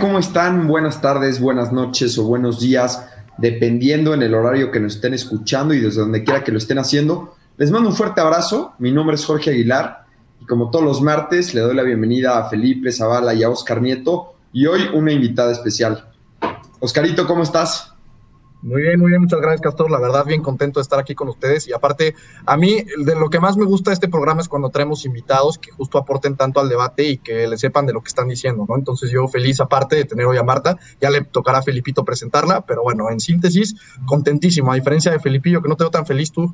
¿cómo 0.00 0.18
están? 0.18 0.66
Buenas 0.66 1.02
tardes, 1.02 1.40
buenas 1.40 1.70
noches 1.70 2.16
o 2.16 2.24
buenos 2.24 2.58
días, 2.58 3.06
dependiendo 3.36 4.14
en 4.14 4.22
el 4.22 4.34
horario 4.34 4.70
que 4.70 4.80
nos 4.80 4.94
estén 4.94 5.12
escuchando 5.12 5.74
y 5.74 5.80
desde 5.80 6.00
donde 6.00 6.24
quiera 6.24 6.42
que 6.42 6.52
lo 6.52 6.58
estén 6.58 6.78
haciendo. 6.78 7.34
Les 7.58 7.70
mando 7.70 7.90
un 7.90 7.94
fuerte 7.94 8.22
abrazo. 8.22 8.72
Mi 8.78 8.92
nombre 8.92 9.16
es 9.16 9.26
Jorge 9.26 9.50
Aguilar 9.50 10.06
y 10.40 10.46
como 10.46 10.70
todos 10.70 10.86
los 10.86 11.02
martes 11.02 11.52
le 11.52 11.60
doy 11.60 11.74
la 11.74 11.82
bienvenida 11.82 12.38
a 12.38 12.48
Felipe 12.48 12.90
Zavala 12.90 13.34
y 13.34 13.42
a 13.42 13.50
Oscar 13.50 13.82
Nieto 13.82 14.36
y 14.54 14.64
hoy 14.64 14.88
una 14.94 15.12
invitada 15.12 15.52
especial. 15.52 16.08
Oscarito, 16.80 17.26
¿cómo 17.26 17.42
estás? 17.42 17.92
Muy 18.62 18.82
bien, 18.82 18.98
muy 18.98 19.10
bien, 19.10 19.20
muchas 19.20 19.40
gracias 19.40 19.60
Castor, 19.60 19.90
la 19.90 20.00
verdad 20.00 20.24
bien 20.24 20.42
contento 20.42 20.80
de 20.80 20.82
estar 20.82 20.98
aquí 20.98 21.14
con 21.14 21.28
ustedes 21.28 21.68
y 21.68 21.72
aparte 21.72 22.14
a 22.46 22.56
mí 22.56 22.84
de 23.04 23.14
lo 23.14 23.28
que 23.30 23.38
más 23.38 23.56
me 23.56 23.64
gusta 23.64 23.90
de 23.90 23.94
este 23.94 24.08
programa 24.08 24.40
es 24.40 24.48
cuando 24.48 24.70
traemos 24.70 25.04
invitados 25.04 25.58
que 25.58 25.70
justo 25.70 25.98
aporten 25.98 26.36
tanto 26.36 26.58
al 26.58 26.68
debate 26.68 27.04
y 27.04 27.18
que 27.18 27.46
le 27.46 27.58
sepan 27.58 27.86
de 27.86 27.92
lo 27.92 28.00
que 28.00 28.08
están 28.08 28.28
diciendo, 28.28 28.64
¿no? 28.68 28.76
Entonces 28.76 29.10
yo 29.10 29.28
feliz 29.28 29.60
aparte 29.60 29.94
de 29.96 30.04
tener 30.04 30.26
hoy 30.26 30.38
a 30.38 30.42
Marta, 30.42 30.78
ya 31.00 31.10
le 31.10 31.22
tocará 31.22 31.58
a 31.58 31.62
Felipito 31.62 32.04
presentarla, 32.04 32.62
pero 32.62 32.82
bueno, 32.82 33.10
en 33.10 33.20
síntesis, 33.20 33.76
contentísimo, 34.06 34.72
a 34.72 34.74
diferencia 34.74 35.12
de 35.12 35.20
Felipillo 35.20 35.62
que 35.62 35.68
no 35.68 35.76
te 35.76 35.84
veo 35.84 35.90
tan 35.90 36.06
feliz 36.06 36.32
tú. 36.32 36.52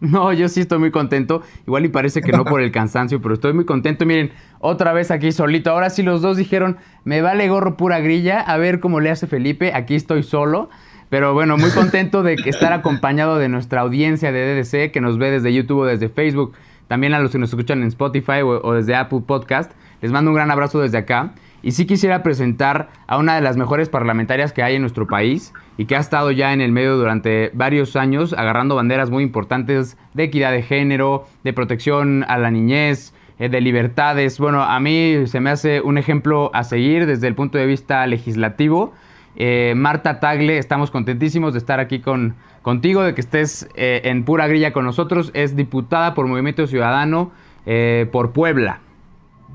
No, 0.00 0.32
yo 0.32 0.48
sí 0.48 0.60
estoy 0.60 0.78
muy 0.78 0.90
contento. 0.90 1.42
Igual 1.66 1.86
y 1.86 1.88
parece 1.88 2.20
que 2.20 2.32
no 2.32 2.44
por 2.44 2.60
el 2.60 2.72
cansancio, 2.72 3.22
pero 3.22 3.34
estoy 3.34 3.54
muy 3.54 3.64
contento. 3.64 4.04
Miren, 4.04 4.32
otra 4.58 4.92
vez 4.92 5.10
aquí 5.10 5.32
solito. 5.32 5.70
Ahora 5.70 5.88
sí 5.88 6.02
los 6.02 6.20
dos 6.20 6.36
dijeron, 6.36 6.76
me 7.04 7.22
vale 7.22 7.48
gorro 7.48 7.76
pura 7.76 8.00
grilla, 8.00 8.40
a 8.40 8.58
ver 8.58 8.80
cómo 8.80 9.00
le 9.00 9.10
hace 9.10 9.26
Felipe, 9.26 9.72
aquí 9.72 9.94
estoy 9.94 10.22
solo. 10.22 10.68
Pero 11.14 11.32
bueno, 11.32 11.56
muy 11.56 11.70
contento 11.70 12.24
de 12.24 12.34
estar 12.44 12.72
acompañado 12.72 13.38
de 13.38 13.48
nuestra 13.48 13.82
audiencia 13.82 14.32
de 14.32 14.52
DDC 14.52 14.90
que 14.90 15.00
nos 15.00 15.16
ve 15.16 15.30
desde 15.30 15.54
YouTube 15.54 15.82
o 15.82 15.84
desde 15.84 16.08
Facebook. 16.08 16.54
También 16.88 17.14
a 17.14 17.20
los 17.20 17.30
que 17.30 17.38
nos 17.38 17.50
escuchan 17.50 17.82
en 17.82 17.86
Spotify 17.86 18.42
o, 18.42 18.72
desde 18.72 18.96
Apple 18.96 19.20
Podcast. 19.24 19.70
Les 20.00 20.10
mando 20.10 20.32
un 20.32 20.34
gran 20.34 20.50
abrazo 20.50 20.80
desde 20.80 20.98
acá. 20.98 21.34
Y 21.62 21.70
sí 21.70 21.86
quisiera 21.86 22.24
presentar 22.24 22.88
a 23.06 23.16
una 23.16 23.36
de 23.36 23.42
las 23.42 23.56
mejores 23.56 23.88
parlamentarias 23.88 24.52
que 24.52 24.64
hay 24.64 24.74
en 24.74 24.80
nuestro 24.80 25.06
país 25.06 25.52
y 25.78 25.84
que 25.84 25.94
ha 25.94 26.00
estado 26.00 26.32
ya 26.32 26.52
en 26.52 26.60
el 26.60 26.72
medio 26.72 26.96
durante 26.96 27.52
varios 27.54 27.94
años 27.94 28.32
agarrando 28.32 28.74
banderas 28.74 29.10
muy 29.10 29.22
importantes 29.22 29.96
de 30.14 30.24
equidad 30.24 30.50
de 30.50 30.62
género, 30.62 31.28
de 31.44 31.52
protección 31.52 32.24
a 32.26 32.38
la 32.38 32.50
niñez, 32.50 33.14
eh, 33.38 33.48
de 33.48 33.60
libertades. 33.60 34.40
Bueno, 34.40 34.64
a 34.64 34.80
mí 34.80 35.28
se 35.28 35.38
me 35.38 35.50
hace 35.50 35.80
un 35.80 35.96
ejemplo 35.96 36.50
a 36.54 36.64
seguir 36.64 37.06
desde 37.06 37.28
el 37.28 37.36
punto 37.36 37.56
de 37.56 37.66
vista 37.66 38.04
legislativo 38.08 38.94
eh, 39.36 39.74
Marta 39.76 40.20
Tagle, 40.20 40.58
estamos 40.58 40.90
contentísimos 40.90 41.52
de 41.52 41.58
estar 41.58 41.80
aquí 41.80 42.00
con, 42.00 42.36
contigo, 42.62 43.02
de 43.02 43.14
que 43.14 43.20
estés 43.20 43.68
eh, 43.74 44.02
en 44.04 44.24
pura 44.24 44.46
grilla 44.46 44.72
con 44.72 44.84
nosotros. 44.84 45.30
Es 45.34 45.56
diputada 45.56 46.14
por 46.14 46.26
Movimiento 46.26 46.66
Ciudadano 46.66 47.32
eh, 47.66 48.08
por 48.12 48.32
Puebla. 48.32 48.80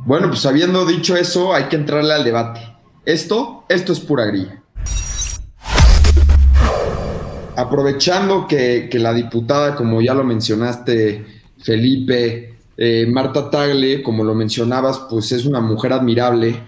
Bueno, 0.06 0.28
pues 0.28 0.46
habiendo 0.46 0.86
dicho 0.86 1.16
eso, 1.16 1.54
hay 1.54 1.66
que 1.66 1.76
entrarle 1.76 2.14
al 2.14 2.24
debate. 2.24 2.62
Esto, 3.06 3.66
esto 3.70 3.94
es 3.94 4.00
pura 4.00 4.26
grilla. 4.26 4.62
Aprovechando 7.56 8.48
que, 8.48 8.88
que 8.90 9.00
la 9.00 9.14
diputada, 9.14 9.76
como 9.76 10.02
ya 10.02 10.14
lo 10.14 10.24
mencionaste, 10.24 11.26
Felipe, 11.62 12.56
Marta 13.10 13.50
Tagle, 13.50 14.02
como 14.02 14.24
lo 14.24 14.34
mencionabas, 14.34 15.00
pues 15.10 15.34
es 15.34 15.46
una 15.46 15.60
mujer 15.60 15.92
admirable 15.92 16.62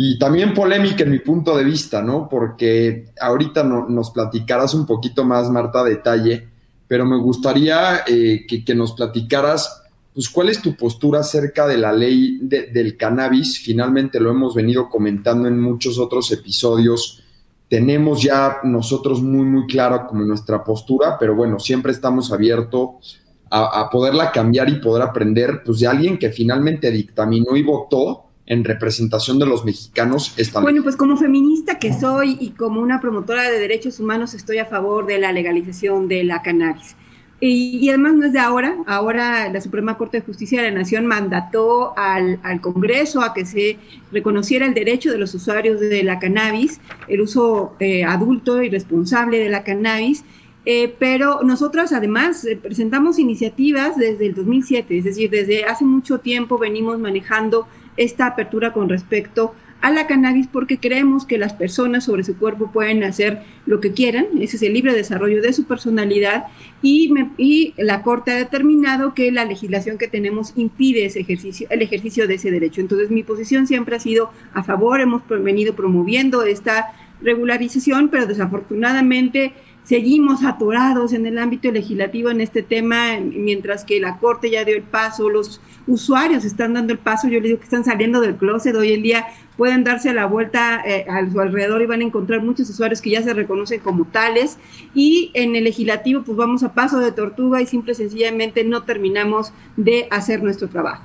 y 0.00 0.16
también 0.16 0.54
polémica 0.54 1.02
en 1.02 1.10
mi 1.10 1.18
punto 1.18 1.56
de 1.56 1.64
vista, 1.64 2.00
¿no? 2.00 2.28
Porque 2.28 3.06
ahorita 3.20 3.64
nos 3.64 4.12
platicarás 4.12 4.72
un 4.74 4.86
poquito 4.86 5.24
más, 5.24 5.50
Marta, 5.50 5.82
detalle, 5.82 6.46
pero 6.86 7.04
me 7.04 7.18
gustaría 7.18 8.04
eh, 8.06 8.46
que, 8.46 8.74
nos 8.76 8.92
platicaras, 8.92 9.82
pues, 10.14 10.28
cuál 10.28 10.50
es 10.50 10.62
tu 10.62 10.76
postura 10.76 11.18
acerca 11.18 11.66
de 11.66 11.78
la 11.78 11.92
ley 11.92 12.38
del 12.40 12.96
cannabis. 12.96 13.58
Finalmente 13.58 14.20
lo 14.20 14.30
hemos 14.30 14.54
venido 14.54 14.88
comentando 14.88 15.48
en 15.48 15.60
muchos 15.60 15.98
otros 15.98 16.30
episodios. 16.30 17.24
Tenemos 17.68 18.22
ya 18.22 18.58
nosotros 18.62 19.20
muy, 19.20 19.46
muy 19.46 19.66
claro 19.66 20.06
como 20.06 20.22
nuestra 20.22 20.62
postura, 20.62 21.16
pero 21.18 21.34
bueno, 21.34 21.58
siempre 21.58 21.90
estamos 21.90 22.30
abiertos 22.30 23.18
a, 23.50 23.80
a 23.80 23.90
poderla 23.90 24.30
cambiar 24.30 24.68
y 24.68 24.76
poder 24.76 25.02
aprender, 25.02 25.64
pues, 25.66 25.80
de 25.80 25.88
alguien 25.88 26.18
que 26.18 26.30
finalmente 26.30 26.88
dictaminó 26.88 27.56
y 27.56 27.64
votó 27.64 28.27
en 28.48 28.64
representación 28.64 29.38
de 29.38 29.46
los 29.46 29.64
mexicanos 29.64 30.32
esta 30.38 30.60
Bueno, 30.60 30.82
pues 30.82 30.96
como 30.96 31.18
feminista 31.18 31.78
que 31.78 31.92
soy 31.92 32.38
y 32.40 32.50
como 32.50 32.80
una 32.80 32.98
promotora 32.98 33.42
de 33.42 33.60
derechos 33.60 34.00
humanos 34.00 34.32
estoy 34.32 34.56
a 34.56 34.64
favor 34.64 35.06
de 35.06 35.18
la 35.18 35.32
legalización 35.32 36.08
de 36.08 36.24
la 36.24 36.40
cannabis. 36.42 36.96
Y, 37.40 37.88
además 37.90 38.14
no 38.14 38.26
es 38.26 38.32
de 38.32 38.40
ahora, 38.40 38.76
ahora 38.86 39.48
la 39.52 39.60
Suprema 39.60 39.96
Corte 39.96 40.18
de 40.18 40.26
Justicia 40.26 40.60
de 40.60 40.72
la 40.72 40.78
Nación 40.78 41.06
mandató 41.06 41.96
al, 41.96 42.40
Congreso 42.60 43.20
a 43.22 43.32
que 43.32 43.46
se 43.46 43.78
reconociera 44.10 44.66
el 44.66 44.74
derecho 44.74 45.12
de 45.12 45.18
los 45.18 45.34
usuarios 45.34 45.78
de 45.78 46.02
la 46.02 46.18
cannabis, 46.18 46.80
el 47.06 47.20
uso 47.20 47.76
eh, 47.78 48.02
adulto 48.02 48.60
y 48.62 48.70
responsable 48.70 49.38
de 49.38 49.50
la 49.50 49.62
cannabis, 49.62 50.24
eh, 50.64 50.92
pero 50.98 51.42
nosotros 51.44 51.92
además 51.92 52.44
eh, 52.44 52.58
presentamos 52.60 53.20
iniciativas 53.20 53.96
desde 53.96 54.26
el 54.26 54.34
2007, 54.34 54.98
es 54.98 55.04
decir, 55.04 55.30
desde 55.30 55.64
hace 55.64 55.84
mucho 55.84 56.18
tiempo 56.18 56.58
venimos 56.58 56.98
manejando 56.98 57.68
esta 57.98 58.26
apertura 58.26 58.72
con 58.72 58.88
respecto 58.88 59.54
a 59.80 59.90
la 59.90 60.06
cannabis 60.06 60.48
porque 60.48 60.78
creemos 60.78 61.24
que 61.24 61.38
las 61.38 61.52
personas 61.52 62.04
sobre 62.04 62.24
su 62.24 62.36
cuerpo 62.36 62.72
pueden 62.72 63.04
hacer 63.04 63.42
lo 63.64 63.80
que 63.80 63.92
quieran, 63.92 64.26
ese 64.40 64.56
es 64.56 64.62
el 64.62 64.72
libre 64.72 64.92
desarrollo 64.92 65.40
de 65.40 65.52
su 65.52 65.64
personalidad 65.64 66.46
y, 66.82 67.12
y, 67.36 67.74
la 67.76 68.02
Corte 68.02 68.32
ha 68.32 68.36
determinado 68.36 69.14
que 69.14 69.30
la 69.30 69.44
legislación 69.44 69.98
que 69.98 70.08
tenemos 70.08 70.52
impide 70.56 71.04
ese 71.04 71.20
ejercicio, 71.20 71.68
el 71.70 71.82
ejercicio 71.82 72.26
de 72.26 72.34
ese 72.34 72.50
derecho. 72.50 72.80
Entonces 72.80 73.10
mi 73.10 73.22
posición 73.22 73.66
siempre 73.66 73.96
ha 73.96 74.00
sido 74.00 74.30
a 74.52 74.64
favor, 74.64 75.00
hemos 75.00 75.22
venido 75.28 75.74
promoviendo 75.74 76.42
esta 76.42 76.86
regularización, 77.20 78.08
pero 78.08 78.26
desafortunadamente 78.26 79.52
seguimos 79.88 80.44
atorados 80.44 81.14
en 81.14 81.24
el 81.24 81.38
ámbito 81.38 81.72
legislativo 81.72 82.28
en 82.28 82.42
este 82.42 82.62
tema, 82.62 83.18
mientras 83.22 83.86
que 83.86 83.98
la 84.00 84.18
Corte 84.18 84.50
ya 84.50 84.62
dio 84.66 84.76
el 84.76 84.82
paso, 84.82 85.30
los 85.30 85.62
usuarios 85.86 86.44
están 86.44 86.74
dando 86.74 86.92
el 86.92 86.98
paso, 86.98 87.26
yo 87.26 87.40
les 87.40 87.44
digo 87.44 87.58
que 87.58 87.64
están 87.64 87.86
saliendo 87.86 88.20
del 88.20 88.36
closet, 88.36 88.76
hoy 88.76 88.92
en 88.92 89.02
día 89.02 89.24
pueden 89.56 89.84
darse 89.84 90.12
la 90.12 90.26
vuelta 90.26 90.82
eh, 90.84 91.06
a 91.08 91.26
su 91.30 91.40
alrededor 91.40 91.80
y 91.80 91.86
van 91.86 92.02
a 92.02 92.04
encontrar 92.04 92.42
muchos 92.42 92.68
usuarios 92.68 93.00
que 93.00 93.08
ya 93.08 93.22
se 93.22 93.32
reconocen 93.32 93.80
como 93.80 94.04
tales, 94.04 94.58
y 94.94 95.30
en 95.32 95.56
el 95.56 95.64
legislativo 95.64 96.22
pues 96.22 96.36
vamos 96.36 96.62
a 96.64 96.74
paso 96.74 96.98
de 96.98 97.10
tortuga 97.10 97.62
y 97.62 97.66
simple 97.66 97.92
y 97.92 97.94
sencillamente 97.94 98.64
no 98.64 98.82
terminamos 98.82 99.54
de 99.78 100.06
hacer 100.10 100.42
nuestro 100.42 100.68
trabajo. 100.68 101.04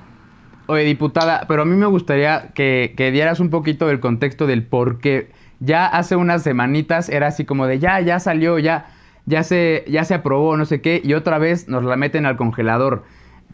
Oye, 0.66 0.84
diputada, 0.84 1.46
pero 1.48 1.62
a 1.62 1.64
mí 1.64 1.74
me 1.74 1.86
gustaría 1.86 2.52
que, 2.54 2.92
que 2.98 3.10
dieras 3.10 3.40
un 3.40 3.48
poquito 3.48 3.86
del 3.86 4.00
contexto 4.00 4.46
del 4.46 4.62
por 4.66 4.98
qué 4.98 5.30
ya 5.64 5.86
hace 5.86 6.16
unas 6.16 6.42
semanitas 6.42 7.08
era 7.08 7.28
así 7.28 7.44
como 7.44 7.66
de 7.66 7.78
ya, 7.78 8.00
ya 8.00 8.20
salió, 8.20 8.58
ya, 8.58 8.86
ya 9.26 9.42
se, 9.42 9.84
ya 9.88 10.04
se 10.04 10.14
aprobó, 10.14 10.56
no 10.56 10.64
sé 10.64 10.80
qué, 10.80 11.00
y 11.04 11.14
otra 11.14 11.38
vez 11.38 11.68
nos 11.68 11.84
la 11.84 11.96
meten 11.96 12.26
al 12.26 12.36
congelador. 12.36 13.04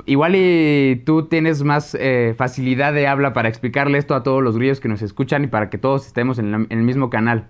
Igual 0.07 0.35
y 0.35 1.03
tú 1.05 1.27
tienes 1.27 1.63
más 1.63 1.97
eh, 1.99 2.35
facilidad 2.37 2.93
de 2.95 3.07
habla 3.07 3.33
para 3.33 3.49
explicarle 3.49 3.99
esto 3.99 4.15
a 4.15 4.23
todos 4.23 4.43
los 4.43 4.57
grillos 4.57 4.81
que 4.81 4.89
nos 4.89 5.03
escuchan 5.03 5.45
y 5.45 5.47
para 5.47 5.69
que 5.69 5.79
todos 5.79 6.07
estemos 6.07 6.39
en, 6.39 6.67
el 6.71 6.83
mismo 6.83 7.11
canal. 7.11 7.49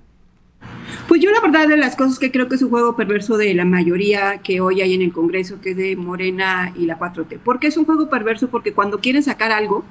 Pues 1.06 1.22
yo 1.22 1.31
la 1.31 1.41
verdad 1.41 1.69
de 1.69 1.76
las 1.76 1.97
cosas 1.97 2.19
que 2.19 2.31
creo 2.31 2.49
que 2.49 2.56
es 2.56 2.62
un 2.62 2.70
juego 2.70 2.97
perverso 2.97 3.38
de 3.38 3.54
la 3.54 3.65
mayoría 3.65 4.38
que 4.38 4.60
hoy 4.60 4.81
hay 4.82 4.94
en 4.94 5.03
el 5.03 5.12
Congreso, 5.12 5.60
que 5.60 5.70
es 5.70 5.76
de 5.76 5.97
Morena 5.97 6.72
y 6.76 6.87
la 6.87 6.99
4T. 6.99 7.38
¿Por 7.38 7.60
qué 7.60 7.69
es 7.69 7.76
un 7.76 7.84
juego 7.84 8.10
perverso? 8.10 8.49
Porque 8.49 8.72
cuando 8.72 8.99
quieren 8.99 9.23
sacar 9.23 9.52
algo, 9.52 9.85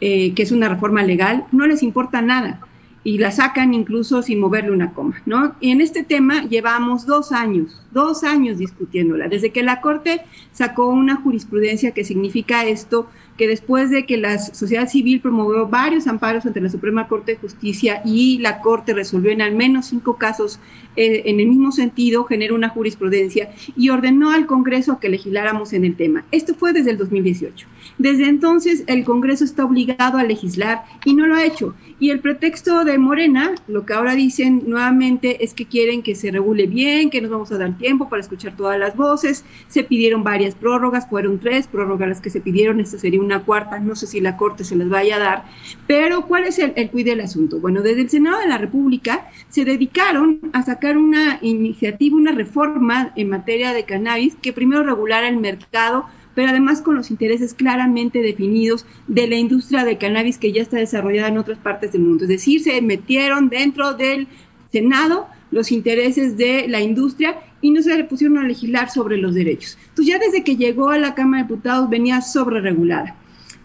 eh, 0.00 0.34
que 0.34 0.42
es 0.42 0.52
una 0.52 0.68
reforma 0.68 1.02
legal, 1.02 1.46
no 1.52 1.66
les 1.66 1.82
importa 1.82 2.22
nada 2.22 2.60
y 3.04 3.18
la 3.18 3.30
sacan 3.30 3.74
incluso 3.74 4.22
sin 4.22 4.40
moverle 4.40 4.72
una 4.72 4.94
coma, 4.94 5.22
¿no? 5.26 5.54
Y 5.60 5.70
en 5.70 5.82
este 5.82 6.02
tema 6.02 6.44
llevamos 6.44 7.04
dos 7.04 7.32
años, 7.32 7.82
dos 7.92 8.24
años 8.24 8.56
discutiéndola, 8.56 9.28
desde 9.28 9.50
que 9.50 9.62
la 9.62 9.82
Corte 9.82 10.22
sacó 10.52 10.88
una 10.88 11.16
jurisprudencia 11.16 11.92
que 11.92 12.02
significa 12.02 12.64
esto, 12.64 13.06
que 13.36 13.48
después 13.48 13.90
de 13.90 14.06
que 14.06 14.16
la 14.16 14.38
sociedad 14.38 14.88
civil 14.88 15.20
promovió 15.20 15.66
varios 15.66 16.06
amparos 16.06 16.46
ante 16.46 16.60
la 16.60 16.70
Suprema 16.70 17.08
Corte 17.08 17.32
de 17.32 17.38
Justicia 17.38 18.00
y 18.04 18.38
la 18.38 18.60
Corte 18.60 18.94
resolvió 18.94 19.30
en 19.32 19.42
al 19.42 19.54
menos 19.54 19.86
cinco 19.86 20.16
casos 20.16 20.60
eh, 20.96 21.22
en 21.26 21.40
el 21.40 21.48
mismo 21.48 21.72
sentido, 21.72 22.24
generó 22.24 22.54
una 22.54 22.68
jurisprudencia 22.68 23.50
y 23.76 23.90
ordenó 23.90 24.30
al 24.30 24.46
Congreso 24.46 25.00
que 25.00 25.08
legisláramos 25.08 25.72
en 25.72 25.84
el 25.84 25.96
tema. 25.96 26.24
Esto 26.30 26.54
fue 26.54 26.72
desde 26.72 26.92
el 26.92 26.98
2018. 26.98 27.66
Desde 27.98 28.28
entonces 28.28 28.84
el 28.86 29.04
Congreso 29.04 29.44
está 29.44 29.64
obligado 29.64 30.18
a 30.18 30.24
legislar 30.24 30.84
y 31.04 31.14
no 31.14 31.26
lo 31.26 31.34
ha 31.34 31.44
hecho. 31.44 31.74
Y 31.98 32.10
el 32.10 32.20
pretexto 32.20 32.84
de 32.84 32.98
Morena, 32.98 33.54
lo 33.66 33.84
que 33.86 33.94
ahora 33.94 34.14
dicen 34.14 34.62
nuevamente 34.66 35.44
es 35.44 35.54
que 35.54 35.66
quieren 35.66 36.02
que 36.02 36.14
se 36.14 36.30
regule 36.30 36.66
bien, 36.66 37.10
que 37.10 37.20
nos 37.20 37.30
vamos 37.30 37.50
a 37.50 37.58
dar 37.58 37.76
tiempo 37.76 38.08
para 38.08 38.22
escuchar 38.22 38.56
todas 38.56 38.78
las 38.78 38.96
voces. 38.96 39.44
Se 39.68 39.82
pidieron 39.84 40.22
varias 40.22 40.54
prórrogas, 40.54 41.08
fueron 41.08 41.38
tres 41.40 41.66
prórrogas 41.66 42.08
las 42.08 42.20
que 42.20 42.30
se 42.30 42.40
pidieron, 42.40 42.80
esta 42.80 42.98
sería 42.98 43.20
una 43.24 43.40
cuarta, 43.40 43.78
no 43.78 43.96
sé 43.96 44.06
si 44.06 44.20
la 44.20 44.36
Corte 44.36 44.64
se 44.64 44.76
les 44.76 44.88
vaya 44.88 45.16
a 45.16 45.18
dar. 45.18 45.44
Pero 45.86 46.26
¿cuál 46.26 46.44
es 46.44 46.58
el, 46.58 46.72
el 46.76 46.90
del 47.04 47.20
asunto? 47.20 47.58
Bueno, 47.58 47.82
desde 47.82 48.02
el 48.02 48.10
Senado 48.10 48.40
de 48.40 48.48
la 48.48 48.58
República 48.58 49.26
se 49.48 49.64
dedicaron 49.64 50.40
a 50.52 50.62
sacar 50.62 50.96
una 50.96 51.38
iniciativa, 51.42 52.16
una 52.16 52.32
reforma 52.32 53.12
en 53.16 53.28
materia 53.28 53.72
de 53.72 53.84
cannabis 53.84 54.36
que 54.40 54.52
primero 54.52 54.82
regulara 54.82 55.28
el 55.28 55.38
mercado 55.38 56.06
pero 56.34 56.50
además 56.50 56.82
con 56.82 56.96
los 56.96 57.10
intereses 57.10 57.54
claramente 57.54 58.20
definidos 58.20 58.86
de 59.06 59.28
la 59.28 59.36
industria 59.36 59.84
de 59.84 59.98
cannabis 59.98 60.38
que 60.38 60.52
ya 60.52 60.62
está 60.62 60.78
desarrollada 60.78 61.28
en 61.28 61.38
otras 61.38 61.58
partes 61.58 61.92
del 61.92 62.02
mundo. 62.02 62.24
Es 62.24 62.28
decir, 62.28 62.60
se 62.60 62.82
metieron 62.82 63.48
dentro 63.48 63.94
del 63.94 64.26
Senado 64.72 65.28
los 65.50 65.70
intereses 65.70 66.36
de 66.36 66.66
la 66.68 66.80
industria 66.80 67.36
y 67.64 67.70
no 67.70 67.80
se 67.80 67.96
le 67.96 68.04
pusieron 68.04 68.36
a 68.36 68.46
legislar 68.46 68.90
sobre 68.90 69.16
los 69.16 69.32
derechos. 69.32 69.78
Entonces 69.88 70.06
ya 70.06 70.18
desde 70.18 70.44
que 70.44 70.56
llegó 70.56 70.90
a 70.90 70.98
la 70.98 71.14
Cámara 71.14 71.42
de 71.42 71.48
Diputados 71.48 71.88
venía 71.88 72.20
sobre 72.20 72.60
regulada. 72.60 73.16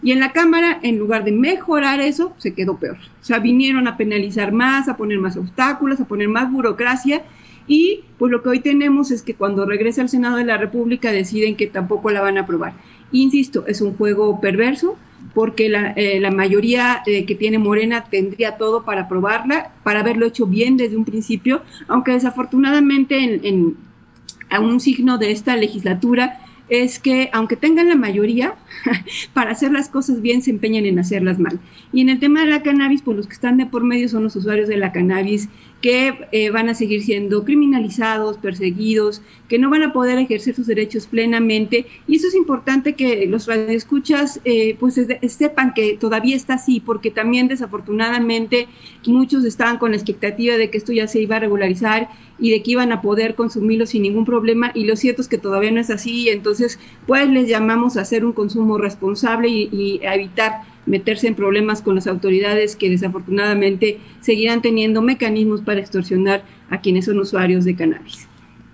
Y 0.02 0.12
en 0.12 0.20
la 0.20 0.32
Cámara, 0.32 0.80
en 0.82 0.98
lugar 0.98 1.22
de 1.22 1.32
mejorar 1.32 2.00
eso, 2.00 2.32
se 2.38 2.54
quedó 2.54 2.78
peor. 2.78 2.96
O 2.96 3.24
sea, 3.24 3.40
vinieron 3.40 3.86
a 3.88 3.98
penalizar 3.98 4.52
más, 4.52 4.88
a 4.88 4.96
poner 4.96 5.18
más 5.18 5.36
obstáculos, 5.36 6.00
a 6.00 6.06
poner 6.06 6.28
más 6.28 6.50
burocracia. 6.50 7.24
Y 7.66 8.04
pues 8.16 8.32
lo 8.32 8.42
que 8.42 8.48
hoy 8.48 8.60
tenemos 8.60 9.10
es 9.10 9.20
que 9.20 9.34
cuando 9.34 9.66
regresa 9.66 10.00
al 10.00 10.08
Senado 10.08 10.38
de 10.38 10.46
la 10.46 10.56
República 10.56 11.12
deciden 11.12 11.54
que 11.54 11.66
tampoco 11.66 12.10
la 12.10 12.22
van 12.22 12.38
a 12.38 12.42
aprobar. 12.42 12.72
Insisto, 13.12 13.66
es 13.66 13.82
un 13.82 13.92
juego 13.92 14.40
perverso 14.40 14.96
porque 15.34 15.68
la, 15.68 15.92
eh, 15.94 16.30
mayoría 16.30 17.02
eh, 17.04 17.26
que 17.26 17.34
tiene 17.34 17.58
Morena 17.58 18.04
tendría 18.04 18.56
todo 18.56 18.86
para 18.86 19.02
aprobarla, 19.02 19.72
para 19.84 20.00
haberlo 20.00 20.24
hecho 20.24 20.46
bien 20.46 20.78
desde 20.78 20.96
un 20.96 21.04
principio, 21.04 21.60
aunque 21.86 22.12
desafortunadamente 22.12 23.18
en, 23.18 23.44
en 23.44 23.89
a 24.50 24.60
un 24.60 24.80
signo 24.80 25.18
de 25.18 25.30
esta 25.32 25.56
legislatura 25.56 26.40
es 26.70 26.98
que 26.98 27.28
aunque 27.32 27.56
tengan 27.56 27.88
la 27.88 27.96
mayoría, 27.96 28.54
para 29.34 29.50
hacer 29.50 29.72
las 29.72 29.88
cosas 29.88 30.22
bien 30.22 30.42
se 30.42 30.50
empeñan 30.50 30.86
en 30.86 30.98
hacerlas 30.98 31.38
mal. 31.38 31.60
Y 31.92 32.00
en 32.00 32.08
el 32.08 32.20
tema 32.20 32.40
de 32.40 32.46
la 32.46 32.62
cannabis, 32.62 33.02
pues 33.02 33.16
los 33.16 33.26
que 33.26 33.34
están 33.34 33.56
de 33.56 33.66
por 33.66 33.84
medio 33.84 34.08
son 34.08 34.22
los 34.22 34.36
usuarios 34.36 34.68
de 34.68 34.76
la 34.76 34.92
cannabis 34.92 35.48
que 35.80 36.28
eh, 36.32 36.50
van 36.50 36.68
a 36.68 36.74
seguir 36.74 37.02
siendo 37.02 37.44
criminalizados, 37.44 38.36
perseguidos, 38.36 39.22
que 39.48 39.58
no 39.58 39.70
van 39.70 39.82
a 39.82 39.92
poder 39.92 40.18
ejercer 40.18 40.54
sus 40.54 40.66
derechos 40.66 41.06
plenamente. 41.06 41.86
Y 42.06 42.16
eso 42.16 42.28
es 42.28 42.34
importante 42.34 42.94
que 42.94 43.26
los 43.26 43.46
radioescuchas 43.46 44.40
eh, 44.44 44.76
pues 44.78 45.00
sepan 45.28 45.72
que 45.74 45.96
todavía 45.96 46.36
está 46.36 46.54
así, 46.54 46.80
porque 46.80 47.10
también 47.10 47.48
desafortunadamente 47.48 48.68
muchos 49.06 49.44
estaban 49.44 49.78
con 49.78 49.92
la 49.92 49.96
expectativa 49.96 50.56
de 50.56 50.70
que 50.70 50.78
esto 50.78 50.92
ya 50.92 51.08
se 51.08 51.20
iba 51.20 51.36
a 51.36 51.40
regularizar 51.40 52.08
y 52.38 52.50
de 52.50 52.62
que 52.62 52.72
iban 52.72 52.92
a 52.92 53.02
poder 53.02 53.34
consumirlo 53.34 53.86
sin 53.86 54.02
ningún 54.02 54.24
problema. 54.24 54.72
Y 54.74 54.84
lo 54.84 54.96
cierto 54.96 55.22
es 55.22 55.28
que 55.28 55.38
todavía 55.38 55.70
no 55.70 55.80
es 55.80 55.90
así. 55.90 56.28
Entonces, 56.28 56.59
pues 57.06 57.28
les 57.28 57.48
llamamos 57.48 57.96
a 57.96 58.02
hacer 58.02 58.24
un 58.24 58.32
consumo 58.32 58.78
responsable 58.78 59.48
y, 59.48 60.00
a 60.06 60.14
evitar 60.14 60.62
meterse 60.86 61.28
en 61.28 61.34
problemas 61.34 61.82
con 61.82 61.94
las 61.94 62.06
autoridades 62.06 62.74
que 62.76 62.90
desafortunadamente 62.90 64.00
seguirán 64.20 64.62
teniendo 64.62 65.02
mecanismos 65.02 65.60
para 65.60 65.80
extorsionar 65.80 66.42
a 66.70 66.80
quienes 66.80 67.04
son 67.04 67.18
usuarios 67.18 67.64
de 67.64 67.76
cannabis. 67.76 68.26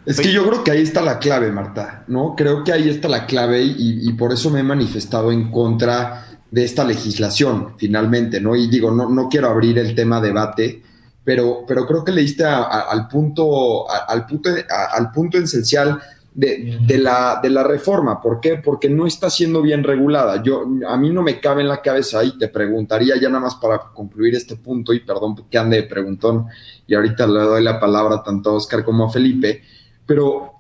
Es 0.06 0.20
que 0.20 0.32
yo 0.32 0.48
creo 0.48 0.62
que 0.62 0.70
ahí 0.70 0.82
está 0.82 1.02
la 1.02 1.18
clave, 1.18 1.50
Marta, 1.50 2.04
¿no? 2.06 2.34
Creo 2.36 2.62
que 2.62 2.72
ahí 2.72 2.88
está 2.88 3.08
la 3.08 3.26
clave 3.26 3.62
y, 3.64 4.12
por 4.12 4.32
eso 4.32 4.50
me 4.50 4.60
he 4.60 4.62
manifestado 4.62 5.32
en 5.32 5.50
contra 5.50 6.38
de 6.48 6.64
esta 6.64 6.84
legislación, 6.84 7.74
finalmente, 7.76 8.40
¿no? 8.40 8.54
Y 8.54 8.68
digo, 8.68 8.92
no, 8.92 9.10
no 9.10 9.28
quiero 9.28 9.48
abrir 9.48 9.78
el 9.78 9.96
tema 9.96 10.20
debate, 10.20 10.80
pero, 11.24 11.64
pero 11.66 11.84
creo 11.84 12.04
que 12.04 12.12
le 12.12 12.24
al, 12.44 13.08
punto, 13.08 13.90
al, 13.90 14.26
punto, 14.26 14.50
al 14.92 15.10
punto 15.10 15.38
esencial 15.38 16.00
de, 16.36 16.98
la, 16.98 17.40
de 17.42 17.48
la 17.48 17.62
reforma. 17.62 18.20
¿Por 18.20 18.40
qué? 18.40 18.56
Porque 18.56 18.90
no 18.90 19.06
está 19.06 19.30
siendo 19.30 19.62
bien 19.62 19.82
regulada. 19.82 20.42
Yo, 20.42 20.66
a 20.86 20.96
mí 20.96 21.10
no 21.10 21.22
me 21.22 21.40
cabe 21.40 21.62
en 21.62 21.68
la 21.68 21.80
cabeza 21.80 22.22
y 22.22 22.36
te 22.36 22.48
preguntaría 22.48 23.14
ya 23.20 23.28
nada 23.28 23.40
más 23.40 23.54
para 23.54 23.78
concluir 23.94 24.34
este 24.34 24.56
punto, 24.56 24.92
y 24.92 25.00
perdón 25.00 25.46
que 25.50 25.58
ande 25.58 25.78
de 25.78 25.82
preguntón, 25.84 26.46
y 26.86 26.94
ahorita 26.94 27.26
le 27.26 27.40
doy 27.40 27.62
la 27.62 27.80
palabra 27.80 28.22
tanto 28.22 28.50
a 28.50 28.52
Oscar 28.54 28.84
como 28.84 29.06
a 29.06 29.10
Felipe, 29.10 29.62
pero 30.04 30.52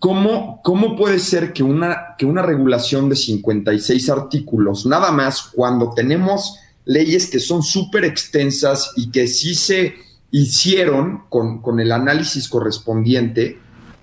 ¿cómo, 0.00 0.60
cómo 0.64 0.96
puede 0.96 1.20
ser 1.20 1.52
que 1.52 1.62
una, 1.62 2.16
que 2.18 2.26
una 2.26 2.42
regulación 2.42 3.08
de 3.08 3.14
56 3.14 4.10
artículos, 4.10 4.86
nada 4.86 5.12
más 5.12 5.50
cuando 5.54 5.92
tenemos 5.94 6.58
leyes 6.84 7.30
que 7.30 7.38
son 7.38 7.62
súper 7.62 8.04
extensas 8.04 8.92
y 8.96 9.12
que 9.12 9.28
sí 9.28 9.54
se 9.54 9.94
hicieron 10.32 11.22
con, 11.28 11.62
con 11.62 11.78
el 11.78 11.92
análisis 11.92 12.48
correspondiente, 12.48 13.61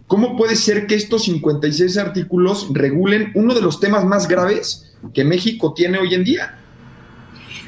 ¿Cómo 0.10 0.36
puede 0.36 0.56
ser 0.56 0.88
que 0.88 0.96
estos 0.96 1.26
56 1.26 1.96
artículos 2.00 2.68
regulen 2.74 3.32
uno 3.36 3.54
de 3.54 3.62
los 3.62 3.80
temas 3.80 4.06
más 4.06 4.28
graves 4.28 4.92
que 5.14 5.24
México 5.24 5.76
tiene 5.76 6.00
hoy 6.00 6.16
en 6.16 6.24
día? 6.24 6.58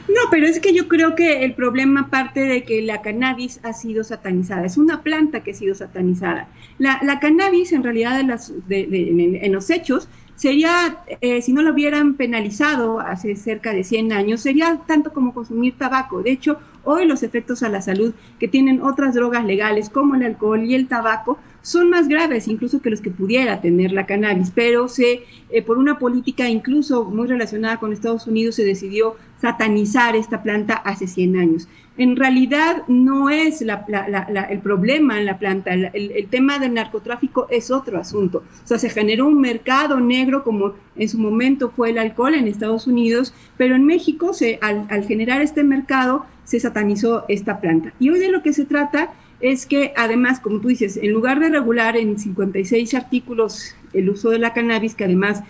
No, 0.07 0.21
pero 0.31 0.47
es 0.47 0.59
que 0.59 0.73
yo 0.73 0.87
creo 0.87 1.13
que 1.13 1.45
el 1.45 1.53
problema 1.53 2.09
parte 2.09 2.39
de 2.39 2.63
que 2.63 2.81
la 2.81 3.03
cannabis 3.03 3.59
ha 3.61 3.73
sido 3.73 4.03
satanizada. 4.03 4.65
Es 4.65 4.77
una 4.77 5.03
planta 5.03 5.43
que 5.43 5.51
ha 5.51 5.53
sido 5.53 5.75
satanizada. 5.75 6.47
La, 6.79 7.19
cannabis, 7.19 7.73
en 7.73 7.83
realidad, 7.83 8.19
en, 8.19 8.31
en, 9.35 9.51
los 9.51 9.69
hechos, 9.69 10.07
sería, 10.35 10.97
eh, 11.21 11.43
si 11.43 11.53
no 11.53 11.61
lo 11.61 11.73
hubieran 11.73 12.15
penalizado 12.15 12.99
hace 12.99 13.35
cerca 13.35 13.71
de 13.71 13.83
100 13.83 14.13
años, 14.13 14.41
sería 14.41 14.81
tanto 14.87 15.13
como 15.13 15.35
consumir 15.35 15.77
tabaco. 15.77 16.23
De 16.23 16.31
hecho, 16.31 16.57
hoy 16.83 17.05
los 17.05 17.23
efectos 17.23 17.63
a 17.63 17.69
la 17.69 17.81
salud 17.81 18.13
que 18.39 18.47
tienen 18.47 18.81
otras 18.81 19.13
drogas 19.13 19.45
legales 19.45 19.89
como 19.89 20.15
el 20.15 20.23
alcohol 20.23 20.63
y 20.63 20.75
el 20.75 20.87
tabaco 20.87 21.37
son 21.61 21.89
más 21.89 22.07
graves 22.07 22.47
incluso 22.47 22.81
que 22.81 22.89
los 22.89 23.01
que 23.01 23.11
pudiera 23.11 23.61
tener 23.61 23.91
la 23.91 24.05
cannabis, 24.05 24.51
pero 24.53 24.87
se, 24.87 25.23
eh, 25.49 25.61
por 25.61 25.77
una 25.77 25.99
política 25.99 26.49
incluso 26.49 27.05
muy 27.05 27.27
relacionada 27.27 27.77
con 27.77 27.93
Estados 27.93 28.27
Unidos 28.27 28.55
se 28.55 28.63
decidió 28.63 29.15
satanizar 29.39 30.15
esta 30.15 30.43
planta 30.43 30.75
hace 30.75 31.07
100 31.07 31.37
años. 31.37 31.67
En 31.97 32.15
realidad 32.15 32.83
no 32.87 33.29
es 33.29 33.61
el 33.61 34.59
problema 34.59 35.19
en 35.19 35.25
la 35.25 35.37
planta, 35.37 35.73
el, 35.73 36.27
tema 36.29 36.57
del 36.57 36.73
narcotráfico 36.73 37.47
es 37.49 37.69
otro 37.69 37.99
asunto. 37.99 38.43
O 38.63 38.67
sea, 38.67 38.79
se 38.79 38.89
generó 38.89 39.27
un 39.27 39.39
mercado 39.39 39.99
negro 39.99 40.43
como 40.43 40.73
en 40.95 41.09
su 41.09 41.19
momento 41.19 41.69
fue 41.69 41.89
el 41.89 41.97
alcohol 41.97 42.33
en 42.33 42.47
Estados 42.47 42.87
Unidos, 42.87 43.33
pero 43.57 43.75
en 43.75 43.85
México 43.85 44.33
se, 44.33 44.57
al 44.61 45.03
generar 45.05 45.41
este 45.41 45.63
mercado 45.63 46.25
se 46.43 46.59
satanizó 46.59 47.25
esta 47.27 47.59
planta. 47.59 47.93
Y 47.99 48.09
hoy 48.09 48.19
de 48.19 48.31
lo 48.31 48.41
que 48.41 48.53
se 48.53 48.65
trata 48.65 49.11
es 49.41 49.65
que 49.65 49.93
además, 49.97 50.39
como 50.39 50.59
tú 50.59 50.67
dices, 50.67 50.97
en 50.97 51.11
lugar 51.11 51.39
de 51.39 51.49
regular 51.49 51.97
en 51.97 52.19
56 52.19 52.93
artículos 52.93 53.75
el 53.93 54.09
uso 54.09 54.29
de 54.29 54.39
la 54.39 54.53
cannabis, 54.53 54.95
que 54.95 55.03
además 55.03 55.43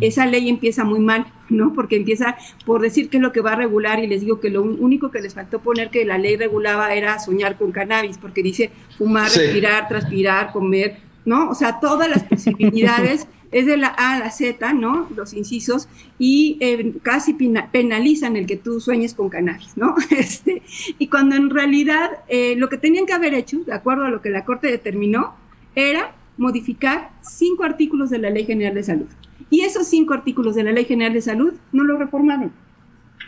esa 0.00 0.26
ley 0.26 0.48
empieza 0.48 0.84
muy 0.84 1.00
mal, 1.00 1.26
¿no? 1.48 1.72
Porque 1.72 1.96
empieza 1.96 2.36
por 2.66 2.82
decir 2.82 3.08
qué 3.08 3.16
es 3.18 3.22
lo 3.22 3.32
que 3.32 3.40
va 3.40 3.52
a 3.52 3.56
regular 3.56 4.02
y 4.02 4.06
les 4.06 4.20
digo 4.20 4.40
que 4.40 4.50
lo 4.50 4.62
único 4.62 5.10
que 5.10 5.20
les 5.20 5.34
faltó 5.34 5.60
poner 5.60 5.90
que 5.90 6.04
la 6.04 6.18
ley 6.18 6.36
regulaba 6.36 6.92
era 6.94 7.18
soñar 7.18 7.56
con 7.56 7.72
cannabis, 7.72 8.18
porque 8.18 8.42
dice 8.42 8.70
fumar, 8.98 9.30
respirar, 9.30 9.88
transpirar, 9.88 10.52
comer, 10.52 10.98
¿no? 11.24 11.48
O 11.48 11.54
sea, 11.54 11.80
todas 11.80 12.08
las 12.08 12.24
posibilidades 12.24 13.26
es 13.52 13.66
de 13.66 13.76
la 13.76 13.88
A 13.88 14.14
a 14.14 14.18
la 14.18 14.30
Z, 14.30 14.72
¿no? 14.72 15.08
Los 15.14 15.32
incisos, 15.34 15.88
y 16.18 16.58
eh, 16.60 16.94
casi 17.02 17.34
penalizan 17.72 18.36
el 18.36 18.46
que 18.46 18.56
tú 18.56 18.80
sueñes 18.80 19.14
con 19.14 19.28
cannabis, 19.28 19.76
¿no? 19.76 19.94
Este, 20.10 20.62
y 20.98 21.08
cuando 21.08 21.36
en 21.36 21.50
realidad 21.50 22.10
eh, 22.28 22.54
lo 22.56 22.68
que 22.68 22.78
tenían 22.78 23.06
que 23.06 23.12
haber 23.12 23.34
hecho, 23.34 23.58
de 23.64 23.72
acuerdo 23.72 24.04
a 24.04 24.10
lo 24.10 24.22
que 24.22 24.30
la 24.30 24.44
Corte 24.44 24.68
determinó, 24.68 25.34
era 25.74 26.14
modificar 26.38 27.10
cinco 27.22 27.64
artículos 27.64 28.10
de 28.10 28.18
la 28.18 28.30
Ley 28.30 28.44
General 28.44 28.74
de 28.74 28.82
Salud. 28.82 29.06
Y 29.50 29.60
esos 29.60 29.86
cinco 29.86 30.14
artículos 30.14 30.54
de 30.54 30.64
la 30.64 30.72
Ley 30.72 30.84
General 30.84 31.12
de 31.12 31.22
Salud 31.22 31.54
no 31.72 31.84
lo 31.84 31.96
reformaron. 31.96 32.52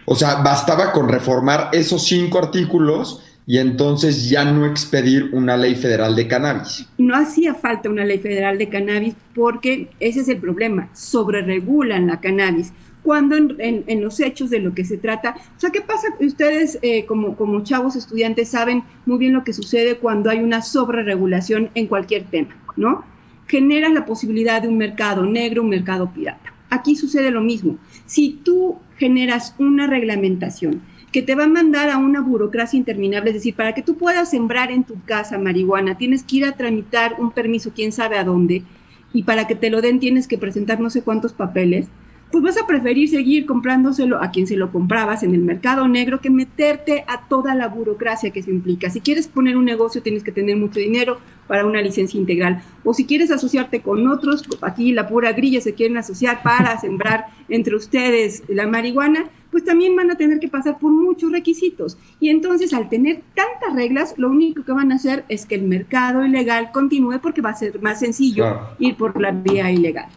O 0.05 0.15
sea, 0.15 0.37
bastaba 0.37 0.93
con 0.93 1.09
reformar 1.09 1.69
esos 1.73 2.07
cinco 2.07 2.39
artículos 2.39 3.23
y 3.49 3.57
entonces 3.57 4.29
ya 4.29 4.45
no 4.45 4.67
expedir 4.67 5.31
una 5.33 5.57
ley 5.57 5.75
federal 5.75 6.15
de 6.15 6.29
cannabis. 6.29 6.87
No 6.99 7.17
hacía 7.17 7.55
falta 7.55 7.89
una 7.89 8.05
ley 8.05 8.19
federal 8.19 8.59
de 8.59 8.69
cannabis 8.69 9.15
porque 9.35 9.89
ese 10.01 10.21
es 10.21 10.29
el 10.29 10.37
problema, 10.37 10.91
sobreregulan 10.93 12.09
la 12.09 12.21
cannabis. 12.21 12.75
Cuando 13.03 13.37
en, 13.37 14.03
los 14.03 14.21
hechos 14.21 14.51
de 14.51 14.59
lo 14.59 14.75
que 14.75 14.85
se 14.85 14.99
trata, 14.99 15.35
o 15.57 15.61
sea, 15.61 15.71
¿qué 15.71 15.81
pasa? 15.81 16.09
Ustedes 16.21 16.79
eh, 16.83 17.07
como, 17.07 17.37
como 17.37 17.65
chavos 17.65 17.97
estudiantes 17.97 18.51
saben 18.51 18.83
muy 19.07 19.17
bien 19.17 19.33
lo 19.33 19.45
que 19.45 19.55
sucede 19.55 19.97
cuando 19.97 20.29
hay 20.29 20.41
una 20.41 20.61
sobreregulación 20.61 21.71
en 21.75 21.87
cualquier 21.87 22.25
tema, 22.25 22.55
¿no? 22.77 23.03
Genera 23.47 23.89
la 23.89 24.05
posibilidad 24.05 24.61
de 24.61 24.69
un 24.69 24.77
mercado 24.77 25.25
negro, 25.25 25.63
un 25.63 25.71
mercado 25.71 26.13
pirata. 26.13 26.53
Aquí 26.69 26.97
sucede 26.97 27.31
lo 27.31 27.41
mismo. 27.41 27.79
Si 28.05 28.41
tú 28.45 28.77
generas 28.99 29.55
una 29.59 29.87
reglamentación 29.87 30.83
que 31.13 31.23
te 31.23 31.35
va 31.35 31.45
a 31.45 31.49
mandar 31.49 31.91
a 31.91 31.99
una 31.99 32.21
burocracia 32.21 32.77
interminable. 32.77 33.31
Es 33.31 33.35
decir, 33.35 33.55
para 33.55 33.75
que 33.75 33.83
tú 33.83 33.97
puedas 33.97 34.31
sembrar 34.31 34.71
en 34.71 34.85
tu 34.85 35.01
casa 35.05 35.39
marihuana, 35.39 35.97
tienes 35.97 36.23
que 36.23 36.37
ir 36.37 36.45
a 36.45 36.53
tramitar 36.53 37.17
un 37.19 37.31
permiso, 37.31 37.73
quién 37.75 37.93
sabe 37.93 38.19
a 38.19 38.25
dónde, 38.25 38.63
y 39.13 39.23
para 39.23 39.47
que 39.47 39.55
te 39.55 39.71
lo 39.71 39.81
den 39.81 40.01
tienes 40.01 40.29
que 40.29 40.39
presentar 40.39 40.81
no 40.81 40.91
sé 40.91 41.03
cuántos 41.03 41.33
papeles 41.33 41.89
pues 42.31 42.45
vas 42.45 42.59
a 42.59 42.67
preferir 42.67 43.09
seguir 43.09 43.47
comprándoselo 43.47 44.23
a 44.23 44.31
quien 44.31 44.47
se 44.47 44.57
lo 44.57 44.71
comprabas 44.71 45.23
en 45.23 45.35
el 45.35 45.41
mercado 45.41 45.89
negro 45.89 46.21
que 46.21 46.31
meterte 46.31 47.05
a 47.07 47.27
toda 47.29 47.55
la 47.55 47.69
burocracia 47.69 48.31
que 48.31 48.43
se 48.43 48.51
implica. 48.51 48.91
Si 48.91 49.01
quieres 49.01 49.29
poner 49.29 49.57
un 49.57 49.65
negocio 49.65 50.03
tienes 50.03 50.23
que 50.23 50.33
tener 50.33 50.57
mucho 50.57 50.79
dinero 50.79 51.19
para 51.47 51.67
una 51.67 51.81
licencia 51.81 52.21
integral. 52.21 52.63
O 52.85 52.95
si 52.95 53.07
quieres 53.07 53.31
asociarte 53.31 53.81
con 53.81 54.07
otros, 54.07 54.45
aquí 54.61 54.93
la 54.93 55.09
pura 55.09 55.33
grilla 55.33 55.61
se 55.61 55.75
quieren 55.75 55.97
asociar 55.97 56.43
para 56.43 56.79
sembrar 56.81 57.27
entre 57.49 57.75
ustedes 57.75 58.43
la 58.49 58.67
marihuana, 58.67 59.25
pues 59.51 59.65
también 59.65 59.97
van 59.97 60.11
a 60.11 60.17
tener 60.17 60.39
que 60.39 60.49
pasar 60.49 60.79
por 60.79 60.93
muchos 60.93 61.33
requisitos. 61.33 61.97
Y 62.21 62.29
entonces 62.29 62.75
al 62.75 62.91
tener 62.91 63.23
tantas 63.35 63.75
reglas, 63.75 64.15
lo 64.19 64.29
único 64.29 64.65
que 64.65 64.73
van 64.73 64.93
a 64.93 64.97
hacer 64.97 65.25
es 65.29 65.47
que 65.47 65.55
el 65.55 65.63
mercado 65.63 66.25
ilegal 66.25 66.71
continúe 66.73 67.19
porque 67.21 67.41
va 67.41 67.51
a 67.51 67.55
ser 67.55 67.81
más 67.81 68.01
sencillo 68.01 68.61
ir 68.79 68.97
por 68.97 69.19
la 69.21 69.33
vía 69.33 69.73
ilegal. 69.73 70.09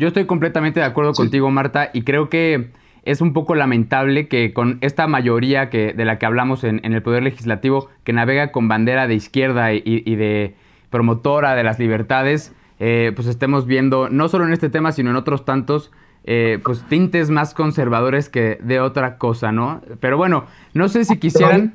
Yo 0.00 0.08
estoy 0.08 0.24
completamente 0.24 0.80
de 0.80 0.86
acuerdo 0.86 1.12
contigo, 1.12 1.50
Marta, 1.50 1.90
y 1.92 2.04
creo 2.04 2.30
que 2.30 2.70
es 3.02 3.20
un 3.20 3.34
poco 3.34 3.54
lamentable 3.54 4.28
que 4.28 4.54
con 4.54 4.78
esta 4.80 5.06
mayoría 5.06 5.68
que, 5.68 5.92
de 5.92 6.06
la 6.06 6.18
que 6.18 6.24
hablamos 6.24 6.64
en, 6.64 6.80
el 6.82 7.02
Poder 7.02 7.22
Legislativo, 7.22 7.90
que 8.02 8.14
navega 8.14 8.50
con 8.50 8.66
bandera 8.66 9.06
de 9.06 9.14
izquierda 9.14 9.74
y, 9.74 10.14
de 10.16 10.54
promotora 10.88 11.54
de 11.54 11.64
las 11.64 11.78
libertades, 11.78 12.54
eh, 12.78 13.12
pues 13.14 13.28
estemos 13.28 13.66
viendo, 13.66 14.08
no 14.08 14.30
solo 14.30 14.46
en 14.46 14.54
este 14.54 14.70
tema, 14.70 14.92
sino 14.92 15.10
en 15.10 15.16
otros 15.16 15.44
tantos, 15.44 15.90
eh, 16.24 16.60
pues 16.64 16.82
tintes 16.88 17.28
más 17.28 17.52
conservadores 17.52 18.30
que 18.30 18.58
de 18.62 18.80
otra 18.80 19.18
cosa, 19.18 19.52
¿no? 19.52 19.82
Pero 20.00 20.16
bueno, 20.16 20.46
no 20.72 20.88
sé 20.88 21.04
si 21.04 21.18
quisieran... 21.18 21.74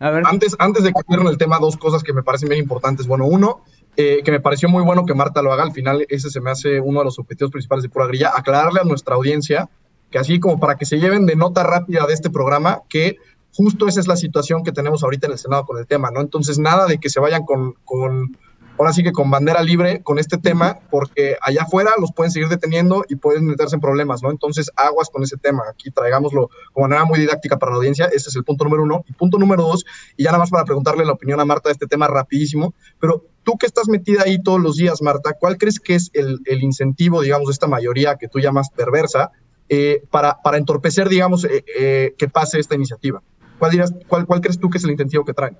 A 0.00 0.10
ver. 0.10 0.24
Antes, 0.26 0.54
antes 0.58 0.82
de 0.82 0.90
en 0.90 1.26
el 1.26 1.38
tema, 1.38 1.58
dos 1.58 1.78
cosas 1.78 2.02
que 2.02 2.12
me 2.12 2.22
parecen 2.22 2.50
bien 2.50 2.60
importantes. 2.60 3.06
Bueno, 3.06 3.24
uno, 3.24 3.62
eh, 3.96 4.22
que 4.24 4.30
me 4.30 4.40
pareció 4.40 4.68
muy 4.68 4.82
bueno 4.82 5.04
que 5.06 5.14
Marta 5.14 5.42
lo 5.42 5.52
haga. 5.52 5.62
Al 5.62 5.72
final, 5.72 6.06
ese 6.08 6.30
se 6.30 6.40
me 6.40 6.50
hace 6.50 6.80
uno 6.80 7.00
de 7.00 7.04
los 7.06 7.18
objetivos 7.18 7.50
principales 7.50 7.82
de 7.82 7.88
Pura 7.88 8.06
Grilla, 8.06 8.32
aclararle 8.34 8.80
a 8.80 8.84
nuestra 8.84 9.14
audiencia 9.14 9.68
que 10.14 10.20
así 10.20 10.38
como 10.38 10.60
para 10.60 10.76
que 10.76 10.84
se 10.84 11.00
lleven 11.00 11.26
de 11.26 11.34
nota 11.34 11.64
rápida 11.64 12.06
de 12.06 12.14
este 12.14 12.30
programa, 12.30 12.82
que 12.88 13.16
justo 13.52 13.88
esa 13.88 13.98
es 13.98 14.06
la 14.06 14.14
situación 14.14 14.62
que 14.62 14.70
tenemos 14.70 15.02
ahorita 15.02 15.26
en 15.26 15.32
el 15.32 15.38
Senado 15.38 15.64
con 15.64 15.76
el 15.76 15.88
tema, 15.88 16.12
¿no? 16.12 16.20
Entonces, 16.20 16.56
nada 16.60 16.86
de 16.86 16.98
que 16.98 17.10
se 17.10 17.18
vayan 17.18 17.44
con, 17.44 17.74
con 17.84 18.36
ahora 18.78 18.92
sí 18.92 19.02
que 19.02 19.12
con 19.12 19.30
bandera 19.30 19.62
libre 19.62 20.02
con 20.02 20.18
este 20.18 20.38
tema, 20.38 20.78
porque 20.90 21.36
allá 21.40 21.62
afuera 21.62 21.92
los 21.98 22.12
pueden 22.12 22.30
seguir 22.30 22.48
deteniendo 22.48 23.04
y 23.08 23.16
pueden 23.16 23.46
meterse 23.46 23.76
en 23.76 23.80
problemas, 23.80 24.22
¿no? 24.22 24.30
Entonces, 24.30 24.70
aguas 24.76 25.10
con 25.10 25.22
ese 25.22 25.36
tema. 25.36 25.62
Aquí 25.70 25.90
traigámoslo 25.90 26.50
como 26.72 26.88
manera 26.88 27.04
muy 27.04 27.18
didáctica 27.18 27.58
para 27.58 27.72
la 27.72 27.76
audiencia. 27.76 28.06
Ese 28.06 28.28
es 28.28 28.36
el 28.36 28.44
punto 28.44 28.64
número 28.64 28.82
uno. 28.82 29.04
Y 29.08 29.12
punto 29.12 29.38
número 29.38 29.62
dos, 29.62 29.84
y 30.16 30.24
ya 30.24 30.30
nada 30.30 30.40
más 30.40 30.50
para 30.50 30.64
preguntarle 30.64 31.04
la 31.04 31.12
opinión 31.12 31.40
a 31.40 31.44
Marta 31.44 31.68
de 31.68 31.74
este 31.74 31.86
tema 31.86 32.06
rapidísimo, 32.08 32.74
pero 32.98 33.24
tú 33.44 33.56
que 33.58 33.66
estás 33.66 33.88
metida 33.88 34.22
ahí 34.24 34.42
todos 34.42 34.60
los 34.60 34.76
días, 34.76 35.02
Marta, 35.02 35.34
¿cuál 35.38 35.58
crees 35.58 35.78
que 35.78 35.94
es 35.94 36.10
el, 36.14 36.40
el 36.46 36.62
incentivo, 36.62 37.20
digamos, 37.20 37.48
de 37.48 37.52
esta 37.52 37.66
mayoría 37.66 38.16
que 38.16 38.28
tú 38.28 38.40
llamas 38.40 38.70
perversa 38.70 39.30
eh, 39.68 40.02
para, 40.10 40.38
para, 40.42 40.58
entorpecer, 40.58 41.08
digamos, 41.08 41.44
eh, 41.44 41.64
eh, 41.78 42.14
que 42.18 42.28
pase 42.28 42.58
esta 42.58 42.74
iniciativa? 42.74 43.22
¿Cuál, 43.58 43.70
dirás, 43.70 43.94
cuál, 44.08 44.26
¿Cuál 44.26 44.40
crees 44.40 44.58
tú 44.58 44.68
que 44.68 44.78
es 44.78 44.84
el 44.84 44.90
incentivo 44.90 45.24
que 45.24 45.34
traen? 45.34 45.56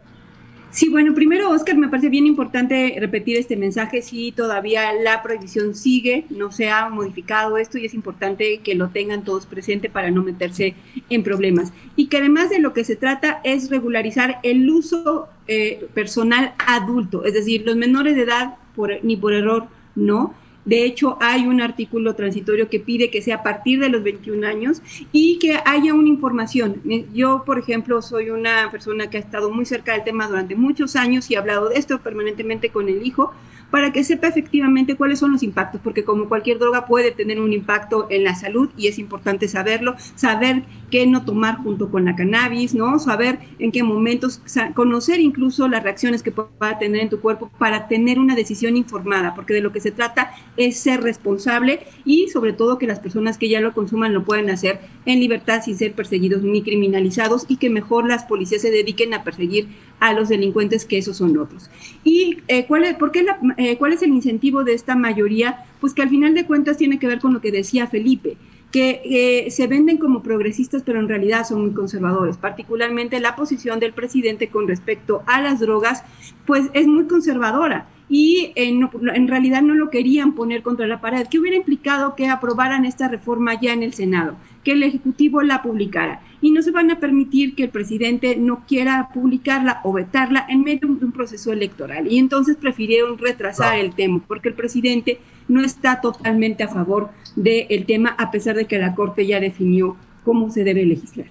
Sí, 0.74 0.88
bueno, 0.88 1.14
primero, 1.14 1.50
Oscar, 1.50 1.76
me 1.76 1.86
parece 1.86 2.08
bien 2.08 2.26
importante 2.26 2.96
repetir 2.98 3.36
este 3.36 3.56
mensaje. 3.56 4.02
Sí, 4.02 4.32
todavía 4.32 4.92
la 4.92 5.22
prohibición 5.22 5.76
sigue, 5.76 6.24
no 6.30 6.50
se 6.50 6.68
ha 6.68 6.88
modificado 6.88 7.58
esto 7.58 7.78
y 7.78 7.86
es 7.86 7.94
importante 7.94 8.58
que 8.58 8.74
lo 8.74 8.88
tengan 8.88 9.22
todos 9.22 9.46
presente 9.46 9.88
para 9.88 10.10
no 10.10 10.24
meterse 10.24 10.74
en 11.10 11.22
problemas. 11.22 11.72
Y 11.94 12.08
que 12.08 12.16
además 12.16 12.50
de 12.50 12.58
lo 12.58 12.72
que 12.72 12.82
se 12.82 12.96
trata 12.96 13.40
es 13.44 13.70
regularizar 13.70 14.40
el 14.42 14.68
uso 14.68 15.28
eh, 15.46 15.86
personal 15.94 16.54
adulto, 16.58 17.24
es 17.24 17.34
decir, 17.34 17.62
los 17.64 17.76
menores 17.76 18.16
de 18.16 18.22
edad, 18.22 18.56
por, 18.74 18.98
ni 19.04 19.16
por 19.16 19.32
error, 19.32 19.68
no 19.94 20.34
de 20.64 20.84
hecho, 20.84 21.18
hay 21.20 21.46
un 21.46 21.60
artículo 21.60 22.14
transitorio 22.14 22.68
que 22.68 22.80
pide 22.80 23.10
que 23.10 23.20
sea 23.20 23.36
a 23.36 23.42
partir 23.42 23.80
de 23.80 23.90
los 23.90 24.02
21 24.02 24.46
años 24.46 24.82
y 25.12 25.38
que 25.38 25.58
haya 25.64 25.92
una 25.94 26.08
información. 26.08 26.80
Yo, 27.12 27.44
por 27.44 27.58
ejemplo, 27.58 28.00
soy 28.00 28.30
una 28.30 28.70
persona 28.70 29.10
que 29.10 29.18
ha 29.18 29.20
estado 29.20 29.50
muy 29.50 29.66
cerca 29.66 29.92
del 29.92 30.04
tema 30.04 30.26
durante 30.26 30.54
muchos 30.54 30.96
años 30.96 31.30
y 31.30 31.34
he 31.34 31.36
hablado 31.36 31.68
de 31.68 31.76
esto 31.76 31.98
permanentemente 32.00 32.70
con 32.70 32.88
el 32.88 33.06
hijo 33.06 33.32
para 33.74 33.92
que 33.92 34.04
sepa 34.04 34.28
efectivamente 34.28 34.94
cuáles 34.94 35.18
son 35.18 35.32
los 35.32 35.42
impactos, 35.42 35.80
porque 35.82 36.04
como 36.04 36.28
cualquier 36.28 36.60
droga 36.60 36.86
puede 36.86 37.10
tener 37.10 37.40
un 37.40 37.52
impacto 37.52 38.06
en 38.08 38.22
la 38.22 38.36
salud 38.36 38.70
y 38.76 38.86
es 38.86 39.00
importante 39.00 39.48
saberlo, 39.48 39.96
saber 40.14 40.62
qué 40.92 41.08
no 41.08 41.24
tomar 41.24 41.56
junto 41.56 41.90
con 41.90 42.04
la 42.04 42.14
cannabis, 42.14 42.72
¿no? 42.72 43.00
Saber 43.00 43.40
en 43.58 43.72
qué 43.72 43.82
momentos, 43.82 44.40
conocer 44.74 45.18
incluso 45.18 45.66
las 45.66 45.82
reacciones 45.82 46.22
que 46.22 46.30
pueda 46.30 46.78
tener 46.78 47.00
en 47.00 47.10
tu 47.10 47.18
cuerpo 47.18 47.50
para 47.58 47.88
tener 47.88 48.20
una 48.20 48.36
decisión 48.36 48.76
informada, 48.76 49.34
porque 49.34 49.54
de 49.54 49.60
lo 49.60 49.72
que 49.72 49.80
se 49.80 49.90
trata 49.90 50.30
es 50.56 50.78
ser 50.78 51.02
responsable 51.02 51.80
y 52.04 52.28
sobre 52.28 52.52
todo 52.52 52.78
que 52.78 52.86
las 52.86 53.00
personas 53.00 53.38
que 53.38 53.48
ya 53.48 53.60
lo 53.60 53.72
consuman 53.72 54.14
lo 54.14 54.24
puedan 54.24 54.50
hacer 54.50 54.80
en 55.06 55.20
libertad 55.20 55.62
sin 55.64 55.76
ser 55.76 55.92
perseguidos 55.92 56.42
ni 56.42 56.62
criminalizados 56.62 57.44
y 57.48 57.56
que 57.56 57.70
mejor 57.70 58.06
las 58.06 58.24
policías 58.24 58.62
se 58.62 58.70
dediquen 58.70 59.14
a 59.14 59.24
perseguir 59.24 59.68
a 60.00 60.12
los 60.12 60.28
delincuentes 60.28 60.84
que 60.84 60.98
esos 60.98 61.16
son 61.16 61.36
otros. 61.38 61.70
¿Y 62.02 62.38
eh, 62.48 62.66
¿cuál, 62.66 62.84
es, 62.84 62.94
por 62.94 63.10
qué 63.10 63.26
eh, 63.56 63.76
cuál 63.78 63.92
es 63.92 64.02
el 64.02 64.10
incentivo 64.10 64.64
de 64.64 64.74
esta 64.74 64.96
mayoría? 64.96 65.64
Pues 65.80 65.94
que 65.94 66.02
al 66.02 66.10
final 66.10 66.34
de 66.34 66.46
cuentas 66.46 66.76
tiene 66.76 66.98
que 66.98 67.06
ver 67.06 67.20
con 67.20 67.32
lo 67.32 67.40
que 67.40 67.52
decía 67.52 67.86
Felipe 67.86 68.36
que 68.72 69.46
se 69.52 69.68
venden 69.68 69.98
como 69.98 70.24
progresistas, 70.24 70.82
pero 70.82 70.98
en 70.98 71.08
realidad 71.08 71.46
son 71.46 71.62
muy 71.62 71.74
conservadores. 71.74 72.36
Particularmente 72.36 73.20
la 73.20 73.36
posición 73.36 73.78
del 73.78 73.92
presidente 73.92 74.48
con 74.48 74.66
respecto 74.66 75.22
a 75.26 75.40
las 75.40 75.60
drogas, 75.60 76.02
pues 76.44 76.64
es 76.72 76.88
muy 76.88 77.06
conservadora 77.06 77.86
y 78.08 78.52
en, 78.54 78.88
en, 79.14 79.28
realidad 79.28 79.62
no 79.62 79.74
lo 79.74 79.88
querían 79.90 80.34
poner 80.34 80.62
contra 80.62 80.86
la 80.86 81.00
pared. 81.00 81.26
¿Qué 81.30 81.38
hubiera 81.38 81.56
implicado 81.56 82.14
que 82.14 82.28
aprobaran 82.28 82.84
esta 82.84 83.08
reforma 83.08 83.58
ya 83.58 83.72
en 83.72 83.82
el 83.82 83.94
Senado? 83.94 84.36
Que 84.62 84.72
el 84.72 84.82
Ejecutivo 84.82 85.42
la 85.42 85.62
publicara. 85.62 86.20
Y 86.42 86.50
no 86.50 86.60
se 86.60 86.70
van 86.70 86.90
a 86.90 87.00
permitir 87.00 87.54
que 87.54 87.64
el 87.64 87.70
presidente 87.70 88.36
no 88.36 88.64
quiera 88.66 89.08
publicarla 89.14 89.80
o 89.84 89.94
vetarla 89.94 90.44
en 90.48 90.62
medio 90.62 90.88
de 90.88 91.06
un 91.06 91.12
proceso 91.12 91.52
electoral. 91.52 92.10
Y 92.10 92.18
entonces 92.18 92.56
prefirieron 92.56 93.16
retrasar 93.16 93.78
el 93.78 93.94
tema, 93.94 94.20
porque 94.28 94.50
el 94.50 94.54
presidente 94.54 95.18
no 95.48 95.62
está 95.62 96.02
totalmente 96.02 96.62
a 96.62 96.68
favor 96.68 97.10
del 97.36 97.86
tema, 97.86 98.10
a 98.10 98.30
pesar 98.30 98.56
de 98.56 98.66
que 98.66 98.78
la 98.78 98.94
Corte 98.94 99.26
ya 99.26 99.40
definió 99.40 99.96
cómo 100.24 100.50
se 100.50 100.64
debe 100.64 100.84
legislar. 100.84 101.28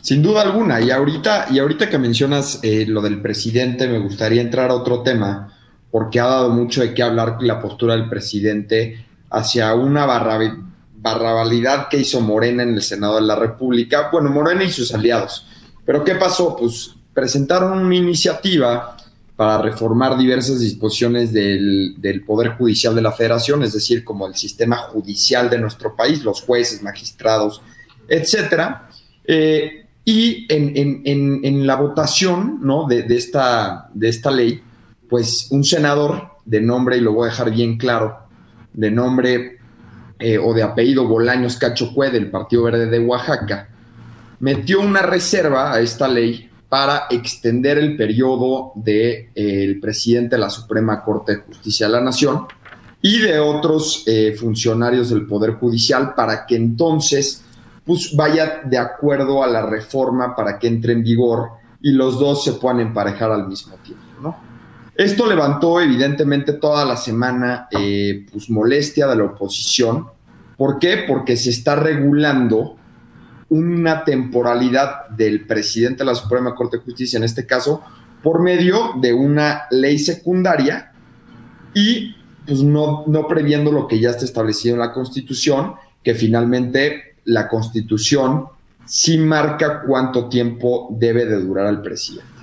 Sin 0.00 0.22
duda 0.22 0.42
alguna, 0.42 0.80
y 0.80 0.90
ahorita, 0.90 1.48
y 1.50 1.58
ahorita 1.58 1.90
que 1.90 1.98
mencionas 1.98 2.60
eh, 2.62 2.86
lo 2.86 3.02
del 3.02 3.20
presidente, 3.20 3.88
me 3.88 3.98
gustaría 3.98 4.40
entrar 4.40 4.70
a 4.70 4.74
otro 4.74 5.02
tema, 5.02 5.52
porque 5.90 6.20
ha 6.20 6.26
dado 6.26 6.50
mucho 6.50 6.80
de 6.80 6.94
qué 6.94 7.02
hablar 7.02 7.38
la 7.40 7.60
postura 7.60 7.94
del 7.94 8.08
presidente 8.08 9.06
hacia 9.30 9.74
una 9.74 10.06
barra, 10.06 10.38
que 11.88 11.98
hizo 11.98 12.20
Morena 12.20 12.62
en 12.62 12.74
el 12.74 12.82
Senado 12.82 13.16
de 13.16 13.22
la 13.22 13.36
República, 13.36 14.08
bueno, 14.10 14.30
Morena 14.30 14.64
y 14.64 14.70
sus 14.70 14.92
aliados. 14.92 15.46
Pero 15.84 16.02
¿qué 16.04 16.16
pasó? 16.16 16.56
Pues 16.56 16.94
presentaron 17.14 17.78
una 17.78 17.94
iniciativa 17.94 18.96
para 19.36 19.62
reformar 19.62 20.16
diversas 20.16 20.60
disposiciones 20.60 21.32
del, 21.32 22.24
Poder 22.26 22.56
Judicial 22.56 22.94
de 22.94 23.02
la 23.02 23.12
Federación, 23.12 23.62
es 23.62 23.74
decir, 23.74 24.02
como 24.02 24.26
el 24.26 24.34
sistema 24.34 24.76
judicial 24.76 25.50
de 25.50 25.58
nuestro 25.58 25.94
país, 25.94 26.24
los 26.24 26.42
jueces, 26.42 26.82
magistrados, 26.82 27.60
etcétera. 28.08 28.88
Eh, 29.24 29.86
y 30.04 30.46
en, 30.48 31.66
la 31.66 31.76
votación 31.76 32.60
¿no? 32.62 32.86
de, 32.86 33.04
esta, 33.10 33.90
de 33.92 34.08
esta 34.08 34.30
ley, 34.30 34.62
pues 35.08 35.48
un 35.50 35.64
senador 35.64 36.30
de 36.44 36.60
nombre, 36.60 36.96
y 36.96 37.00
lo 37.00 37.12
voy 37.12 37.28
a 37.28 37.30
dejar 37.30 37.50
bien 37.50 37.76
claro, 37.76 38.18
de 38.72 38.90
nombre 38.90 39.58
eh, 40.18 40.38
o 40.38 40.54
de 40.54 40.62
apellido 40.62 41.06
Bolaños 41.06 41.56
Cachocue 41.56 42.10
del 42.10 42.30
Partido 42.30 42.64
Verde 42.64 42.86
de 42.86 42.98
Oaxaca, 43.00 43.68
metió 44.40 44.80
una 44.80 45.02
reserva 45.02 45.72
a 45.72 45.80
esta 45.80 46.08
ley 46.08 46.50
para 46.68 47.06
extender 47.10 47.78
el 47.78 47.96
periodo 47.96 48.72
del 48.74 49.32
de, 49.34 49.78
presidente 49.80 50.36
de 50.36 50.40
la 50.40 50.50
Suprema 50.50 51.02
Corte 51.02 51.36
de 51.36 51.42
Justicia 51.42 51.86
de 51.86 51.92
la 51.92 52.00
Nación 52.00 52.46
y 53.00 53.18
de 53.20 53.38
otros 53.38 54.02
eh, 54.06 54.34
funcionarios 54.38 55.10
del 55.10 55.26
Poder 55.26 55.52
Judicial 55.52 56.14
para 56.14 56.44
que 56.44 56.56
entonces 56.56 57.44
pues, 57.84 58.14
vaya 58.16 58.62
de 58.64 58.78
acuerdo 58.78 59.44
a 59.44 59.46
la 59.46 59.64
reforma 59.64 60.34
para 60.34 60.58
que 60.58 60.66
entre 60.66 60.92
en 60.92 61.04
vigor 61.04 61.50
y 61.80 61.92
los 61.92 62.18
dos 62.18 62.42
se 62.42 62.54
puedan 62.54 62.80
emparejar 62.80 63.30
al 63.30 63.46
mismo 63.46 63.76
tiempo. 63.76 64.05
Esto 64.96 65.26
levantó 65.26 65.78
evidentemente 65.80 66.54
toda 66.54 66.84
la 66.86 66.96
semana 66.96 67.68
eh, 67.70 68.24
pues, 68.32 68.48
molestia 68.48 69.06
de 69.06 69.16
la 69.16 69.24
oposición. 69.24 70.06
¿Por 70.56 70.78
qué? 70.78 71.04
Porque 71.06 71.36
se 71.36 71.50
está 71.50 71.76
regulando 71.76 72.76
una 73.50 74.04
temporalidad 74.04 75.08
del 75.10 75.46
presidente 75.46 75.98
de 75.98 76.06
la 76.06 76.14
Suprema 76.14 76.54
Corte 76.54 76.78
de 76.78 76.82
Justicia, 76.82 77.18
en 77.18 77.24
este 77.24 77.46
caso, 77.46 77.82
por 78.22 78.40
medio 78.40 78.94
de 79.00 79.12
una 79.12 79.66
ley 79.70 79.98
secundaria 79.98 80.92
y 81.74 82.16
pues 82.46 82.62
no, 82.62 83.04
no 83.06 83.28
previendo 83.28 83.70
lo 83.70 83.86
que 83.86 84.00
ya 84.00 84.10
está 84.10 84.24
establecido 84.24 84.76
en 84.76 84.80
la 84.80 84.92
Constitución, 84.92 85.74
que 86.02 86.14
finalmente 86.14 87.16
la 87.24 87.48
Constitución 87.48 88.46
sí 88.86 89.18
marca 89.18 89.82
cuánto 89.86 90.28
tiempo 90.28 90.88
debe 90.98 91.26
de 91.26 91.40
durar 91.42 91.66
al 91.66 91.82
presidente. 91.82 92.35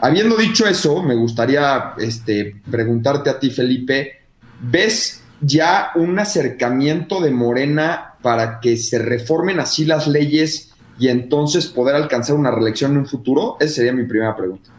Habiendo 0.00 0.36
dicho 0.36 0.66
eso, 0.66 1.02
me 1.02 1.14
gustaría 1.14 1.94
este, 1.98 2.56
preguntarte 2.70 3.30
a 3.30 3.38
ti, 3.38 3.50
Felipe, 3.50 4.20
¿ves 4.60 5.22
ya 5.40 5.90
un 5.94 6.18
acercamiento 6.18 7.20
de 7.20 7.30
Morena 7.30 8.14
para 8.22 8.60
que 8.60 8.76
se 8.76 8.98
reformen 8.98 9.60
así 9.60 9.84
las 9.84 10.06
leyes 10.06 10.74
y 10.98 11.08
entonces 11.08 11.66
poder 11.66 11.96
alcanzar 11.96 12.36
una 12.36 12.50
reelección 12.50 12.92
en 12.92 12.98
un 12.98 13.06
futuro? 13.06 13.56
Esa 13.60 13.76
sería 13.76 13.92
mi 13.92 14.04
primera 14.04 14.36
pregunta. 14.36 14.70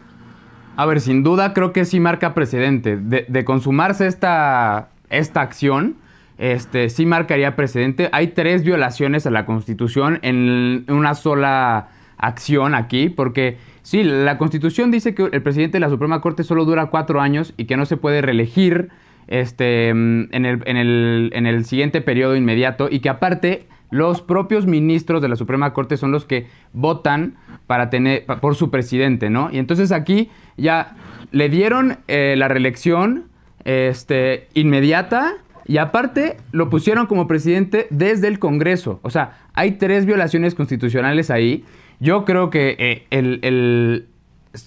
A 0.76 0.84
ver, 0.84 1.00
sin 1.00 1.22
duda 1.22 1.54
creo 1.54 1.72
que 1.72 1.84
sí 1.84 2.00
marca 2.00 2.34
precedente. 2.34 2.98
De, 2.98 3.44
consumarse 3.44 4.06
esta, 4.06 4.90
esta 5.08 5.40
acción, 5.40 5.96
este, 6.36 6.90
sí 6.90 7.06
marcaría 7.06 7.56
precedente. 7.56 8.10
Hay 8.12 8.28
tres 8.28 8.62
violaciones 8.62 9.26
a 9.26 9.30
la 9.30 9.46
Constitución 9.46 10.18
en 10.22 10.84
una 10.88 11.14
sola 11.14 11.88
acción 12.18 12.74
aquí, 12.74 13.08
porque 13.08 13.58
sí, 13.86 14.02
la 14.02 14.36
Constitución 14.36 14.90
dice 14.90 15.14
que 15.14 15.28
el 15.30 15.42
presidente 15.42 15.76
de 15.76 15.80
la 15.80 15.88
Suprema 15.88 16.20
Corte 16.20 16.42
solo 16.42 16.64
dura 16.64 16.86
cuatro 16.86 17.20
años 17.20 17.54
y 17.56 17.66
que 17.66 17.76
no 17.76 17.86
se 17.86 17.96
puede 17.96 18.20
reelegir 18.20 18.88
este, 19.28 19.90
en, 19.90 20.28
el, 20.32 20.62
en, 20.66 20.76
el, 20.76 21.30
en 21.32 21.46
el 21.46 21.64
siguiente 21.64 22.00
periodo 22.00 22.34
inmediato 22.34 22.88
y 22.90 22.98
que 22.98 23.08
aparte 23.08 23.68
los 23.90 24.20
propios 24.22 24.66
ministros 24.66 25.22
de 25.22 25.28
la 25.28 25.36
Suprema 25.36 25.72
Corte 25.72 25.96
son 25.96 26.10
los 26.10 26.24
que 26.24 26.48
votan 26.72 27.36
para 27.68 27.88
tener 27.88 28.26
por 28.26 28.56
su 28.56 28.70
presidente, 28.70 29.30
¿no? 29.30 29.50
Y 29.52 29.58
entonces 29.58 29.92
aquí 29.92 30.30
ya 30.56 30.96
le 31.30 31.48
dieron 31.48 31.98
eh, 32.08 32.34
la 32.36 32.48
reelección 32.48 33.26
este, 33.64 34.48
inmediata 34.54 35.34
y 35.66 35.78
aparte 35.78 36.36
lo 36.52 36.70
pusieron 36.70 37.06
como 37.06 37.26
presidente 37.26 37.86
desde 37.90 38.28
el 38.28 38.38
Congreso. 38.38 39.00
O 39.02 39.10
sea, 39.10 39.38
hay 39.54 39.72
tres 39.72 40.06
violaciones 40.06 40.54
constitucionales 40.54 41.30
ahí. 41.30 41.64
Yo 42.00 42.24
creo 42.24 42.50
que 42.50 42.76
eh, 42.78 43.06
el, 43.10 43.40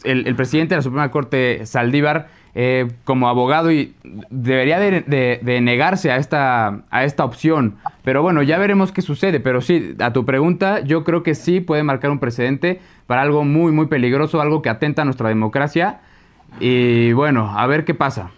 el, 0.04 0.36
presidente 0.36 0.76
de 0.76 0.80
la 0.80 0.82
Suprema 0.82 1.12
Corte, 1.12 1.66
Saldívar, 1.66 2.30
eh, 2.56 2.88
como 3.04 3.30
abogado 3.30 3.72
y 3.72 3.94
debería 4.32 4.80
de, 4.80 5.60
negarse 5.62 6.12
a 6.12 6.18
esta, 6.18 6.82
a 6.90 7.04
esta 7.04 7.24
opción. 7.24 7.76
Pero 8.04 8.24
bueno, 8.24 8.42
ya 8.42 8.58
veremos 8.58 8.92
qué 8.92 9.02
sucede. 9.02 9.40
Pero 9.40 9.62
sí, 9.62 9.96
a 10.00 10.14
tu 10.14 10.26
pregunta, 10.26 10.82
yo 10.82 11.04
creo 11.04 11.22
que 11.24 11.36
sí 11.36 11.60
puede 11.60 11.84
marcar 11.84 12.12
un 12.12 12.20
precedente 12.20 12.82
para 13.06 13.22
algo 13.22 13.44
muy, 13.44 13.72
muy 13.72 13.86
peligroso, 13.86 14.42
algo 14.42 14.62
que 14.62 14.70
atenta 14.70 15.04
a 15.04 15.06
nuestra 15.06 15.30
democracia. 15.30 16.00
Y 16.60 17.14
bueno, 17.14 17.54
a 17.56 17.68
ver 17.68 17.86
qué 17.86 17.94
pasa. 17.94 18.32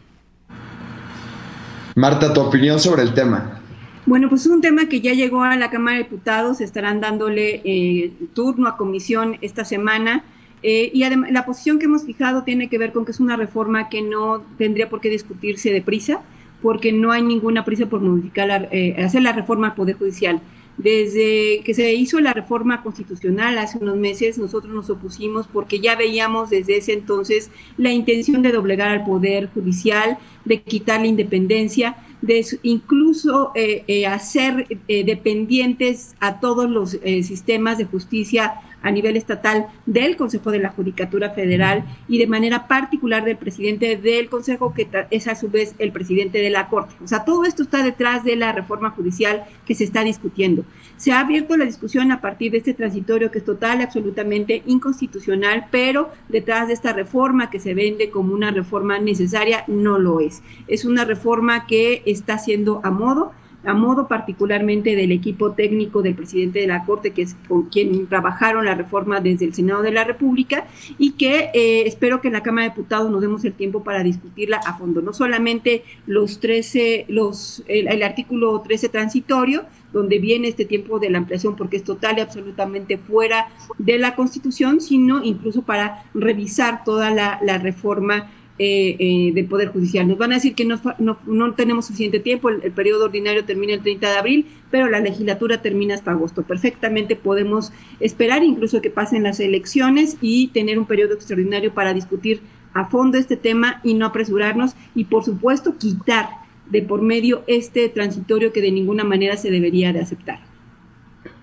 Marta, 1.96 2.34
tu 2.34 2.42
opinión 2.42 2.80
sobre 2.80 3.04
el 3.04 3.14
tema. 3.14 3.61
Bueno, 4.08 4.30
pues 4.30 4.42
es 4.42 4.48
un 4.48 4.62
tema 4.62 4.90
que 4.90 5.00
ya 5.00 5.14
llegó 5.14 5.44
a 5.44 5.56
la 5.56 5.70
Cámara 5.70 5.98
de 5.98 6.04
Diputados, 6.04 6.60
estarán 6.60 7.02
dándole 7.02 7.62
eh, 7.64 8.12
turno 8.34 8.68
a 8.68 8.76
comisión 8.76 9.38
esta 9.42 9.64
semana. 9.64 10.24
Eh, 10.64 10.90
y 10.94 11.04
además, 11.04 11.32
la 11.32 11.46
posición 11.46 11.78
que 11.78 11.86
hemos 11.86 12.04
fijado 12.06 12.44
tiene 12.44 12.68
que 12.68 12.80
ver 12.80 12.94
con 12.94 13.06
que 13.06 13.12
es 13.12 13.20
una 13.20 13.38
reforma 13.38 13.90
que 13.90 14.02
no 14.02 14.42
tendría 14.58 14.90
por 14.90 15.02
qué 15.02 15.10
discutirse 15.10 15.72
deprisa, 15.72 16.22
porque 16.64 16.92
no 16.92 17.12
hay 17.12 17.22
ninguna 17.22 17.64
prisa 17.64 17.88
por 17.88 18.02
modificar, 18.02 18.70
eh, 18.72 18.96
hacer 19.04 19.22
la 19.22 19.34
reforma 19.34 19.68
al 19.68 19.76
Poder 19.76 19.98
Judicial. 19.98 20.42
Desde 20.78 21.62
que 21.64 21.74
se 21.76 21.94
hizo 21.94 22.20
la 22.22 22.34
reforma 22.34 22.82
constitucional 22.82 23.58
hace 23.60 23.78
unos 23.78 23.98
meses, 23.98 24.40
nosotros 24.40 24.74
nos 24.74 24.90
opusimos 24.90 25.46
porque 25.48 25.80
ya 25.80 25.96
veíamos 25.96 26.50
desde 26.50 26.78
ese 26.78 26.94
entonces 26.94 27.52
la 27.78 27.92
intención 27.92 28.42
de 28.42 28.52
doblegar 28.52 28.90
al 28.90 29.04
Poder 29.04 29.50
Judicial, 29.54 30.18
de 30.46 30.62
quitar 30.62 31.02
la 31.02 31.08
independencia, 31.08 31.98
de 32.22 32.46
incluso 32.64 33.52
eh, 33.56 34.06
hacer 34.06 34.68
dependientes 34.88 36.16
a 36.20 36.40
todos 36.40 36.70
los 36.70 36.92
sistemas 37.24 37.78
de 37.78 37.86
justicia 37.86 38.54
a 38.82 38.92
nivel 38.92 39.18
estatal 39.18 39.68
del 39.86 40.16
Consejo 40.16 40.52
de 40.52 40.60
la 40.60 40.70
Judicatura 40.70 41.32
Federal 41.32 41.84
y 42.08 42.18
de 42.18 42.28
manera 42.28 42.68
particular 42.68 43.24
del 43.26 43.38
presidente 43.38 43.98
del 43.98 44.30
Consejo, 44.30 44.74
que 44.74 44.88
es 45.10 45.28
a 45.28 45.36
su 45.36 45.50
vez 45.50 45.76
el 45.80 45.92
presidente 45.92 46.40
de 46.40 46.50
la 46.50 46.68
Corte. 46.68 46.96
O 47.04 47.08
sea, 47.08 47.26
todo 47.26 47.46
esto 47.46 47.64
está 47.64 47.84
detrás 47.84 48.24
de 48.24 48.36
la 48.36 48.52
reforma 48.52 48.92
judicial 48.92 49.44
que 49.66 49.76
se 49.76 49.84
está 49.84 50.04
discutiendo. 50.04 50.64
Se 50.98 51.12
ha 51.12 51.20
abierto 51.20 51.58
la 51.58 51.66
discusión 51.66 52.12
a 52.12 52.22
partir 52.22 52.52
de 52.52 52.60
este 52.60 52.74
transitorio 52.74 53.32
que 53.32 53.40
es 53.40 53.46
total 53.46 53.82
absolutamente 53.82 54.64
inconstitucional, 54.66 55.66
pero 55.72 56.12
detrás 56.30 56.68
de 56.68 56.74
esta 56.74 56.94
reforma 56.94 57.50
que 57.50 57.60
se 57.60 57.74
vende 57.74 58.10
como 58.10 58.34
una 58.34 58.52
reforma 58.52 59.00
necesaria, 59.00 59.64
no 59.68 60.00
lo 60.00 60.20
es. 60.20 60.42
Es 60.68 60.86
una 60.86 61.06
reforma 61.06 61.66
que 61.66 62.04
está 62.06 62.38
siendo 62.38 62.82
a 62.84 62.92
modo 62.92 63.34
a 63.64 63.74
modo 63.74 64.08
particularmente 64.08 64.96
del 64.96 65.12
equipo 65.12 65.52
técnico 65.52 66.02
del 66.02 66.16
presidente 66.16 66.60
de 66.60 66.68
la 66.68 66.86
Corte, 66.86 67.12
que 67.12 67.22
es 67.22 67.36
con 67.48 67.64
quien 67.70 68.08
trabajaron 68.08 68.66
la 68.66 68.76
reforma 68.76 69.20
desde 69.20 69.46
el 69.46 69.54
Senado 69.54 69.82
de 69.82 69.92
la 69.92 70.04
República, 70.04 70.66
y 70.98 71.12
que 71.12 71.52
eh, 71.54 71.84
espero 71.86 72.22
que 72.22 72.28
en 72.28 72.34
la 72.34 72.44
Cámara 72.44 72.68
de 72.68 72.76
Diputados 72.76 73.12
nos 73.12 73.22
demos 73.22 73.44
el 73.46 73.54
tiempo 73.54 73.84
para 73.84 74.04
discutirla 74.04 74.60
a 74.66 74.78
fondo. 74.78 75.02
No 75.02 75.14
solamente 75.14 75.84
los 76.08 76.40
13, 76.40 77.06
los, 77.08 77.64
el, 77.68 78.02
artículo 78.02 78.62
13 78.62 78.90
transitorio, 78.90 79.64
donde 79.94 80.20
viene 80.20 80.48
este 80.48 80.66
tiempo 80.66 81.00
de 81.00 81.10
la 81.10 81.20
ampliación 81.20 81.56
porque 81.56 81.78
es 81.78 81.84
total 81.84 82.18
y 82.18 82.22
absolutamente 82.22 82.98
fuera 82.98 83.50
de 83.78 83.98
la 83.98 84.16
Constitución, 84.16 84.82
sino 84.82 85.24
incluso 85.24 85.64
para 85.64 86.06
revisar 86.14 86.84
toda 86.84 87.12
la, 87.12 87.40
la 87.44 87.58
reforma 87.58 88.32
eh, 88.60 88.96
eh, 89.00 89.32
del 89.34 89.46
Poder 89.46 89.70
Judicial. 89.70 90.08
Nos 90.08 90.18
van 90.18 90.32
a 90.32 90.36
decir 90.36 90.54
que 90.54 90.66
no, 90.66 90.80
no, 91.00 91.54
tenemos 91.54 91.86
suficiente 91.86 92.20
tiempo, 92.20 92.50
el, 92.50 92.72
periodo 92.72 93.06
ordinario 93.06 93.44
termina 93.46 93.74
el 93.74 93.82
30 93.82 94.10
de 94.10 94.18
abril, 94.18 94.48
pero 94.70 94.90
la 94.90 95.00
legislatura 95.00 95.62
termina 95.62 95.96
hasta 95.96 96.12
agosto. 96.12 96.44
Perfectamente 96.44 97.16
podemos 97.16 97.72
esperar 98.00 98.44
incluso 98.44 98.82
que 98.82 98.90
pasen 98.90 99.24
las 99.24 99.40
elecciones 99.40 100.18
y 100.22 100.50
tener 100.50 100.78
un 100.78 100.86
periodo 100.86 101.14
extraordinario 101.14 101.74
para 101.74 101.94
discutir 101.94 102.42
a 102.74 102.86
fondo 102.86 103.18
este 103.18 103.36
tema 103.36 103.82
y 103.84 103.94
no 103.94 104.06
apresurarnos 104.06 104.76
y 104.96 105.06
por 105.06 105.24
supuesto 105.24 105.78
quitar 105.78 106.30
de 106.70 106.82
por 106.82 107.02
medio 107.02 107.44
este 107.48 107.90
transitorio 107.90 108.54
que 108.54 108.62
de 108.62 108.72
ninguna 108.72 109.04
manera 109.04 109.38
se 109.38 109.52
debería 109.52 109.92
de 109.92 110.02
aceptar. 110.02 110.40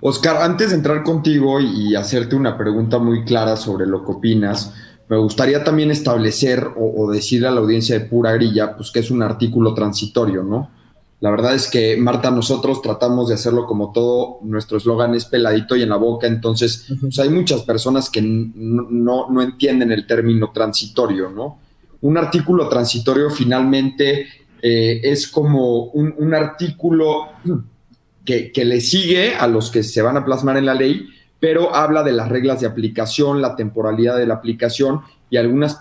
Oscar, 0.01 0.37
antes 0.42 0.71
de 0.71 0.77
entrar 0.77 1.03
contigo 1.03 1.61
y 1.61 1.94
hacerte 1.97 2.37
una 2.37 2.57
pregunta 2.57 2.99
muy 2.99 3.25
clara 3.25 3.57
sobre 3.57 3.87
lo 3.87 4.05
que 4.05 4.12
opinas, 4.12 4.75
me 5.09 5.16
gustaría 5.16 5.64
también 5.64 5.90
establecer 5.90 6.68
o, 6.77 7.11
decirle 7.11 7.49
a 7.49 7.51
la 7.51 7.61
audiencia 7.61 7.99
de 7.99 8.05
pura 8.05 8.33
grilla, 8.33 8.77
pues 8.77 8.90
que 8.90 9.01
es 9.01 9.11
un 9.11 9.23
artículo 9.23 9.73
transitorio, 9.73 10.42
¿no? 10.42 10.71
La 11.21 11.31
verdad 11.31 11.55
es 11.55 11.68
que, 11.68 11.97
Marta, 11.97 12.31
nosotros 12.31 12.81
tratamos 12.81 13.29
de 13.29 13.35
hacerlo 13.35 13.66
como 13.66 13.90
todo, 13.90 14.38
nuestro 14.42 14.77
eslogan 14.77 15.14
es 15.14 15.25
peladito 15.25 15.75
y 15.75 15.83
en 15.83 15.88
la 15.88 15.97
boca, 15.97 16.27
entonces 16.27 16.87
pues, 17.01 17.18
hay 17.18 17.31
muchas 17.31 17.62
personas 17.62 18.09
que 18.09 18.21
no, 18.23 19.29
no, 19.29 19.42
entienden 19.42 19.90
el 19.90 20.07
término 20.07 20.53
transitorio, 20.53 21.31
¿no? 21.31 21.59
Un 22.03 22.16
artículo 22.18 22.68
transitorio 22.68 23.31
finalmente 23.31 24.29
eh, 24.62 25.01
es 25.03 25.27
como 25.27 25.85
un, 25.87 26.35
artículo 26.35 27.31
que, 28.25 28.53
que, 28.53 28.64
le 28.64 28.81
sigue 28.81 29.35
a 29.35 29.49
los 29.49 29.71
que 29.71 29.83
se 29.83 30.03
van 30.03 30.16
a 30.16 30.25
plasmar 30.25 30.57
en 30.57 30.66
la 30.66 30.75
ley, 30.75 31.09
pero 31.40 31.74
habla 31.74 32.03
de 32.03 32.12
las 32.12 32.29
reglas 32.29 32.61
de 32.61 32.66
aplicación, 32.66 33.40
la 33.40 33.57
temporalidad 33.57 34.16
de 34.16 34.27
la 34.27 34.35
aplicación 34.35 35.03
y 35.31 35.37
algunas 35.37 35.81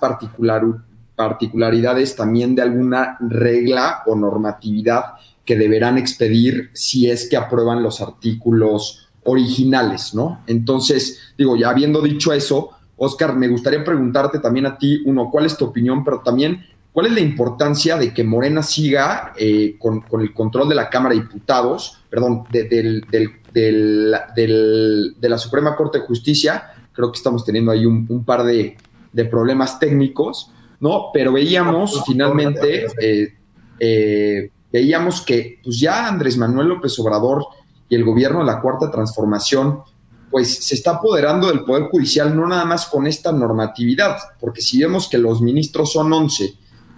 particularidades 1.15 2.15
también 2.15 2.55
de 2.55 2.61
alguna 2.61 3.17
regla 3.19 4.03
o 4.05 4.15
normatividad 4.15 5.13
que 5.45 5.55
deberán 5.57 5.97
expedir 5.97 6.69
si 6.73 7.09
es 7.09 7.29
que 7.29 7.37
aprueban 7.37 7.81
los 7.81 8.01
artículos 8.01 9.07
originales, 9.23 10.13
¿no? 10.13 10.41
Entonces, 10.45 11.33
digo, 11.37 11.55
ya 11.55 11.69
habiendo 11.69 12.01
dicho 12.01 12.33
eso, 12.33 12.71
Oscar, 12.97 13.35
me 13.35 13.47
gustaría 13.47 13.83
preguntarte 13.83 14.39
también 14.39 14.65
a 14.65 14.77
ti, 14.77 15.01
uno, 15.05 15.29
¿cuál 15.31 15.45
es 15.45 15.55
tu 15.55 15.65
opinión? 15.65 16.03
Pero 16.03 16.21
también, 16.21 16.65
¿cuál 16.91 17.07
es 17.07 17.13
la 17.13 17.19
importancia 17.19 17.97
de 17.97 18.13
que 18.13 18.23
Morena 18.23 18.63
siga 18.63 19.33
eh, 19.37 19.75
con, 19.79 20.03
el 20.19 20.33
control 20.33 20.69
de 20.69 20.75
la 20.75 20.89
Cámara 20.89 21.13
de 21.15 21.21
Diputados, 21.21 21.96
perdón, 22.09 22.43
del, 22.51 23.05
de 25.19 25.29
la 25.29 25.37
Suprema 25.37 25.75
Corte 25.75 25.99
de 25.99 26.05
Justicia. 26.05 26.71
Creo 26.93 27.11
que 27.11 27.17
estamos 27.17 27.45
teniendo 27.45 27.71
ahí 27.71 27.85
un, 27.85 28.23
par 28.25 28.43
de, 28.43 28.77
problemas 29.29 29.79
técnicos, 29.79 30.51
¿no? 30.79 31.09
Pero 31.13 31.33
veíamos 31.33 32.03
finalmente, 32.05 32.87
eh, 33.01 33.33
eh, 33.79 34.51
veíamos 34.71 35.21
que 35.21 35.59
pues 35.63 35.79
ya 35.79 36.07
Andrés 36.07 36.37
Manuel 36.37 36.67
López 36.67 36.97
Obrador 36.99 37.47
y 37.89 37.95
el 37.95 38.03
gobierno 38.03 38.39
de 38.39 38.45
la 38.45 38.61
Cuarta 38.61 38.91
Transformación, 38.91 39.81
pues 40.29 40.65
se 40.65 40.75
está 40.75 40.91
apoderando 40.91 41.47
del 41.47 41.63
Poder 41.63 41.83
Judicial 41.83 42.35
no 42.35 42.47
nada 42.47 42.65
más 42.65 42.87
con 42.87 43.07
esta 43.07 43.31
normatividad, 43.31 44.17
porque 44.39 44.61
si 44.61 44.79
vemos 44.79 45.07
que 45.07 45.17
los 45.17 45.41
ministros 45.41 45.93
son 45.93 46.11
11, 46.11 46.53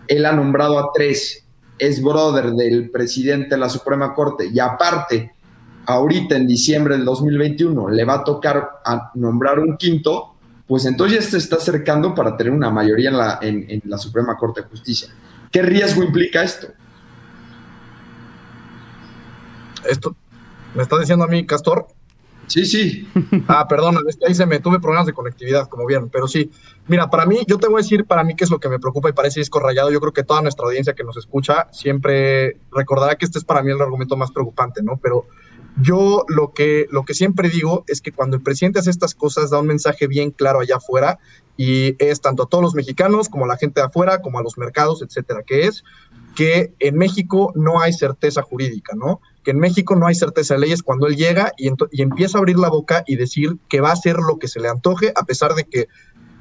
él 0.08 0.26
ha 0.26 0.32
nombrado 0.32 0.80
a 0.80 0.92
tres, 0.94 1.46
es 1.80 2.04
brother 2.04 2.52
del 2.52 2.90
presidente 2.92 3.56
de 3.56 3.58
la 3.58 3.70
Suprema 3.70 4.14
Corte 4.14 4.48
y 4.52 4.60
aparte 4.60 5.34
ahorita 5.86 6.36
en 6.36 6.46
diciembre 6.46 6.96
del 6.96 7.06
2021 7.06 7.90
le 7.90 8.06
va 8.06 8.16
a 8.16 8.24
tocar 8.24 8.82
a 8.86 9.12
nombrar 9.16 9.60
un 9.60 9.78
quinto, 9.78 10.36
pues 10.68 10.86
entonces 10.86 11.26
se 11.26 11.38
está 11.38 11.56
acercando 11.56 12.14
para 12.14 12.38
tener 12.38 12.54
una 12.54 12.70
mayoría 12.70 13.10
en 13.10 13.18
la, 13.18 13.40
en, 13.42 13.82
la 13.86 13.98
Suprema 13.98 14.38
Corte 14.38 14.62
de 14.62 14.68
Justicia. 14.68 15.10
¿Qué 15.52 15.64
riesgo 15.64 16.04
implica 16.04 16.44
esto? 16.44 16.68
Esto, 19.88 20.16
¿me 20.76 20.84
está 20.84 21.00
diciendo 21.00 21.26
a 21.26 21.28
mí, 21.28 21.46
Castor? 21.46 21.88
Sí, 22.50 22.66
sí. 22.66 23.08
Ah, 23.48 23.68
perdona, 23.68 24.00
es 24.08 24.18
ahí 24.28 24.34
se 24.34 24.46
me 24.46 24.60
tuve 24.60 24.80
problemas 24.80 25.06
de 25.06 25.14
conectividad, 25.14 25.70
como 25.70 25.86
vieron, 25.86 26.10
pero 26.10 26.28
sí. 26.28 26.52
Mira, 26.88 27.10
para 27.10 27.26
mí, 27.26 27.44
yo 27.48 27.58
te 27.58 27.68
voy 27.68 27.80
a 27.80 27.84
decir 27.84 28.06
para 28.06 28.24
mí 28.24 28.36
qué 28.36 28.44
es 28.44 28.50
lo 28.50 28.60
que 28.60 28.70
me 28.70 28.80
preocupa 28.80 29.10
y 29.10 29.14
parece 29.14 29.40
disco 29.40 29.60
rayado. 29.60 29.92
Yo 29.92 30.00
creo 30.00 30.14
que 30.14 30.24
toda 30.24 30.42
nuestra 30.42 30.66
audiencia 30.66 30.94
que 30.94 31.04
nos 31.04 31.16
escucha 31.16 31.68
siempre 31.72 32.60
recordará 32.72 33.16
que 33.16 33.26
este 33.26 33.38
es 33.38 33.46
para 33.46 33.62
mí 33.62 33.72
el 33.72 33.82
argumento 33.82 34.18
más 34.18 34.32
preocupante, 34.32 34.82
¿no? 34.82 34.98
Pero 35.02 35.28
yo 35.82 36.26
lo 36.28 36.54
que, 36.54 36.88
lo 36.92 37.06
que 37.06 37.14
siempre 37.14 37.50
digo 37.50 37.84
es 37.88 38.02
que 38.02 38.12
cuando 38.12 38.36
el 38.36 38.44
presidente 38.44 38.80
hace 38.80 38.90
estas 38.90 39.16
cosas 39.16 39.52
da 39.52 39.60
un 39.60 39.68
mensaje 39.68 40.08
bien 40.08 40.32
claro 40.32 40.60
allá 40.60 40.78
afuera 40.78 41.20
y 41.56 41.96
es 42.04 42.22
tanto 42.22 42.44
a 42.44 42.50
todos 42.50 42.64
los 42.64 42.76
mexicanos 42.76 43.30
como 43.30 43.46
a 43.46 43.48
la 43.48 43.58
gente 43.58 43.80
de 43.80 43.88
afuera, 43.88 44.22
como 44.22 44.40
a 44.40 44.44
los 44.44 44.58
mercados, 44.58 45.02
etcétera, 45.02 45.44
que 45.44 45.68
es 45.68 45.84
que 46.36 46.74
en 46.80 46.98
México 46.98 47.52
no 47.56 47.82
hay 47.82 47.94
certeza 47.94 48.42
jurídica, 48.42 48.96
¿no? 48.96 49.22
Que 49.44 49.52
en 49.52 49.60
México 49.60 49.96
no 49.96 50.08
hay 50.08 50.16
certeza 50.16 50.54
de 50.54 50.62
leyes 50.62 50.84
cuando 50.84 51.08
él 51.08 51.16
llega 51.16 51.54
y, 51.58 51.72
empieza 52.02 52.38
a 52.38 52.40
abrir 52.40 52.58
la 52.58 52.70
boca 52.70 53.04
y 53.08 53.16
decir 53.16 53.58
que 53.68 53.82
va 53.82 53.90
a 53.90 53.94
hacer 53.94 54.18
lo 54.18 54.38
que 54.38 54.48
se 54.48 54.60
le 54.60 54.70
antoje, 54.70 55.12
a 55.16 55.24
pesar 55.24 55.56
de 55.56 55.64
que 55.66 55.88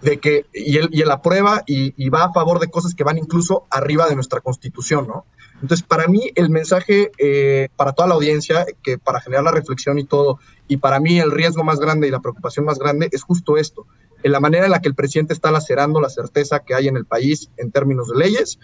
de 0.01 0.21
que, 0.21 0.47
y 0.55 0.77
él, 0.77 0.89
y 0.93 1.01
él 1.01 1.11
aprueba 1.11 1.65
y, 1.67 1.93
y, 1.97 2.09
va 2.09 2.23
a 2.23 2.33
favor 2.33 2.61
de 2.61 2.69
cosas 2.69 2.95
que 2.95 3.03
van 3.03 3.19
incluso 3.19 3.67
arriba 3.69 4.09
de 4.09 4.15
nuestra 4.15 4.41
constitución, 4.41 5.09
¿no? 5.09 5.25
Entonces, 5.61 5.85
para 5.85 6.07
mí, 6.07 6.31
el 6.37 6.51
mensaje 6.51 7.11
eh, 7.19 7.69
para 7.77 7.93
toda 7.93 8.09
la 8.09 8.15
audiencia, 8.15 8.65
que 8.83 8.99
para 8.99 9.21
generar 9.21 9.45
la 9.45 9.51
reflexión 9.51 9.99
y 9.99 10.05
todo, 10.05 10.39
y 10.69 10.77
para 10.77 11.01
mí 11.01 11.19
el 11.19 11.33
riesgo 11.33 11.65
más 11.65 11.81
grande 11.81 12.07
y 12.07 12.11
la 12.11 12.21
preocupación 12.21 12.65
más 12.65 12.79
grande 12.79 13.09
es 13.11 13.23
justo 13.23 13.57
esto, 13.57 13.87
en 14.23 14.33
la 14.33 14.41
manera 14.41 14.67
en 14.67 14.71
la 14.71 14.81
que 14.81 14.89
el 14.89 14.95
presidente 14.95 15.33
está 15.33 15.51
lacerando 15.51 16.01
la 16.01 16.11
certeza 16.11 16.61
que 16.61 16.75
hay 16.75 16.89
en 16.89 16.97
el 16.97 17.07
país 17.07 17.51
en 17.57 17.73
términos 17.73 18.09
de 18.09 18.19
leyes, 18.19 18.59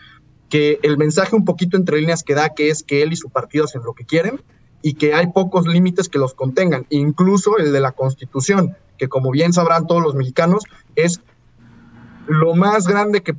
que 0.54 0.78
el 0.84 0.96
mensaje 0.96 1.34
un 1.34 1.44
poquito 1.44 1.76
entre 1.76 1.98
líneas 1.98 2.22
que 2.22 2.32
da, 2.32 2.50
que 2.50 2.68
es 2.68 2.84
que 2.84 3.02
él 3.02 3.12
y 3.12 3.16
su 3.16 3.28
partido 3.28 3.64
hacen 3.64 3.82
lo 3.82 3.92
que 3.92 4.04
quieren 4.04 4.40
y 4.82 4.94
que 4.94 5.12
hay 5.12 5.26
pocos 5.32 5.66
límites 5.66 6.08
que 6.08 6.20
los 6.20 6.32
contengan, 6.32 6.86
incluso 6.90 7.58
el 7.58 7.72
de 7.72 7.80
la 7.80 7.90
Constitución, 7.90 8.76
que 8.96 9.08
como 9.08 9.32
bien 9.32 9.52
sabrán 9.52 9.88
todos 9.88 10.00
los 10.00 10.14
mexicanos, 10.14 10.62
es 10.94 11.20
lo 12.28 12.54
más 12.54 12.86
grande 12.86 13.24
que, 13.24 13.34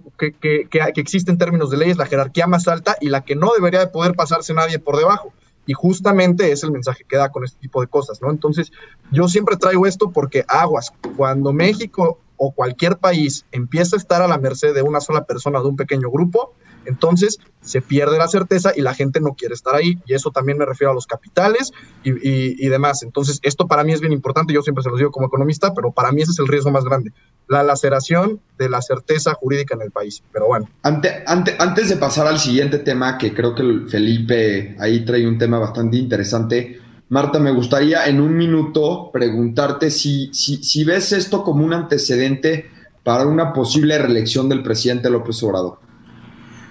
existe 0.98 1.32
en 1.32 1.38
términos 1.38 1.70
de 1.70 1.78
leyes, 1.78 1.96
la 1.96 2.06
jerarquía 2.06 2.48
más 2.48 2.68
alta 2.68 2.98
y 3.00 3.08
la 3.08 3.24
que 3.24 3.38
no 3.38 3.54
debería 3.54 3.80
de 3.80 3.88
poder 3.88 4.14
pasarse 4.16 4.54
nadie 4.54 4.80
por 4.80 4.98
debajo. 4.98 5.32
Y 5.66 5.72
justamente 5.72 6.52
es 6.52 6.66
el 6.66 6.72
mensaje 6.74 7.06
que 7.08 7.16
da 7.16 7.30
con 7.30 7.46
este 7.46 7.62
tipo 7.62 7.80
de 7.80 7.88
cosas, 7.88 8.22
¿no? 8.22 8.30
Entonces, 8.30 8.74
yo 9.14 9.30
siempre 9.30 9.56
traigo 9.56 9.88
esto 9.88 10.12
porque 10.12 10.44
aguas, 10.50 10.92
cuando 11.16 11.54
México 11.54 12.20
o 12.36 12.52
cualquier 12.52 12.98
país 12.98 13.46
empieza 13.54 13.96
a 13.96 14.00
estar 14.00 14.22
a 14.22 14.28
la 14.28 14.38
merced 14.38 14.76
de 14.76 14.82
una 14.82 15.00
sola 15.00 15.24
persona, 15.24 15.62
de 15.62 15.68
un 15.68 15.78
pequeño 15.78 16.12
grupo, 16.12 16.54
entonces 16.86 17.40
se 17.62 17.82
pierde 17.82 18.18
la 18.18 18.28
certeza 18.28 18.72
y 18.76 18.82
la 18.82 18.94
gente 18.94 19.20
no 19.20 19.34
quiere 19.34 19.54
estar 19.54 19.76
ahí. 19.76 19.98
Y 20.06 20.14
eso 20.14 20.32
también 20.32 20.58
me 20.58 20.66
refiero 20.66 20.92
a 20.92 20.94
los 20.94 21.08
capitales 21.08 21.72
y, 22.04 22.68
demás. 22.68 23.04
Entonces, 23.04 23.40
esto 23.44 23.68
para 23.68 23.84
mí 23.84 23.94
es 23.94 24.02
bien 24.02 24.14
importante. 24.14 24.54
Yo 24.54 24.62
siempre 24.62 24.84
se 24.84 24.90
lo 24.90 24.98
digo 24.98 25.12
como 25.12 25.28
economista, 25.28 25.74
pero 25.74 25.92
para 25.92 26.12
mí 26.12 26.22
ese 26.22 26.32
es 26.32 26.40
el 26.40 26.48
riesgo 26.48 26.72
más 26.72 26.84
grande. 26.84 27.12
La 27.48 27.64
laceración 27.64 28.40
de 28.58 28.70
la 28.70 28.82
certeza 28.82 29.34
jurídica 29.34 29.76
en 29.76 29.82
el 29.82 29.92
país. 29.92 30.24
Pero 30.32 30.48
bueno. 30.48 30.70
antes 30.84 31.90
de 31.90 31.98
pasar 31.98 32.28
al 32.28 32.40
siguiente 32.40 32.80
tema, 32.80 33.18
que 33.18 33.34
creo 33.34 33.56
que 33.56 33.64
Felipe 33.90 34.76
ahí 34.80 35.04
trae 35.04 35.28
un 35.28 35.38
tema 35.38 35.60
bastante 35.60 35.98
interesante. 35.98 36.80
Marta, 37.10 37.40
me 37.40 37.52
gustaría 37.52 38.06
en 38.08 38.20
un 38.20 38.36
minuto 38.36 39.12
preguntarte 39.12 39.92
si, 39.92 40.32
si, 40.34 40.64
si 40.64 40.84
ves 40.84 41.12
esto 41.12 41.44
como 41.44 41.64
un 41.64 41.74
antecedente 41.74 42.70
para 43.04 43.28
una 43.28 43.54
posible 43.54 43.98
reelección 44.00 44.50
del 44.50 44.64
presidente 44.64 45.12
López 45.12 45.42
Obrador. 45.44 45.85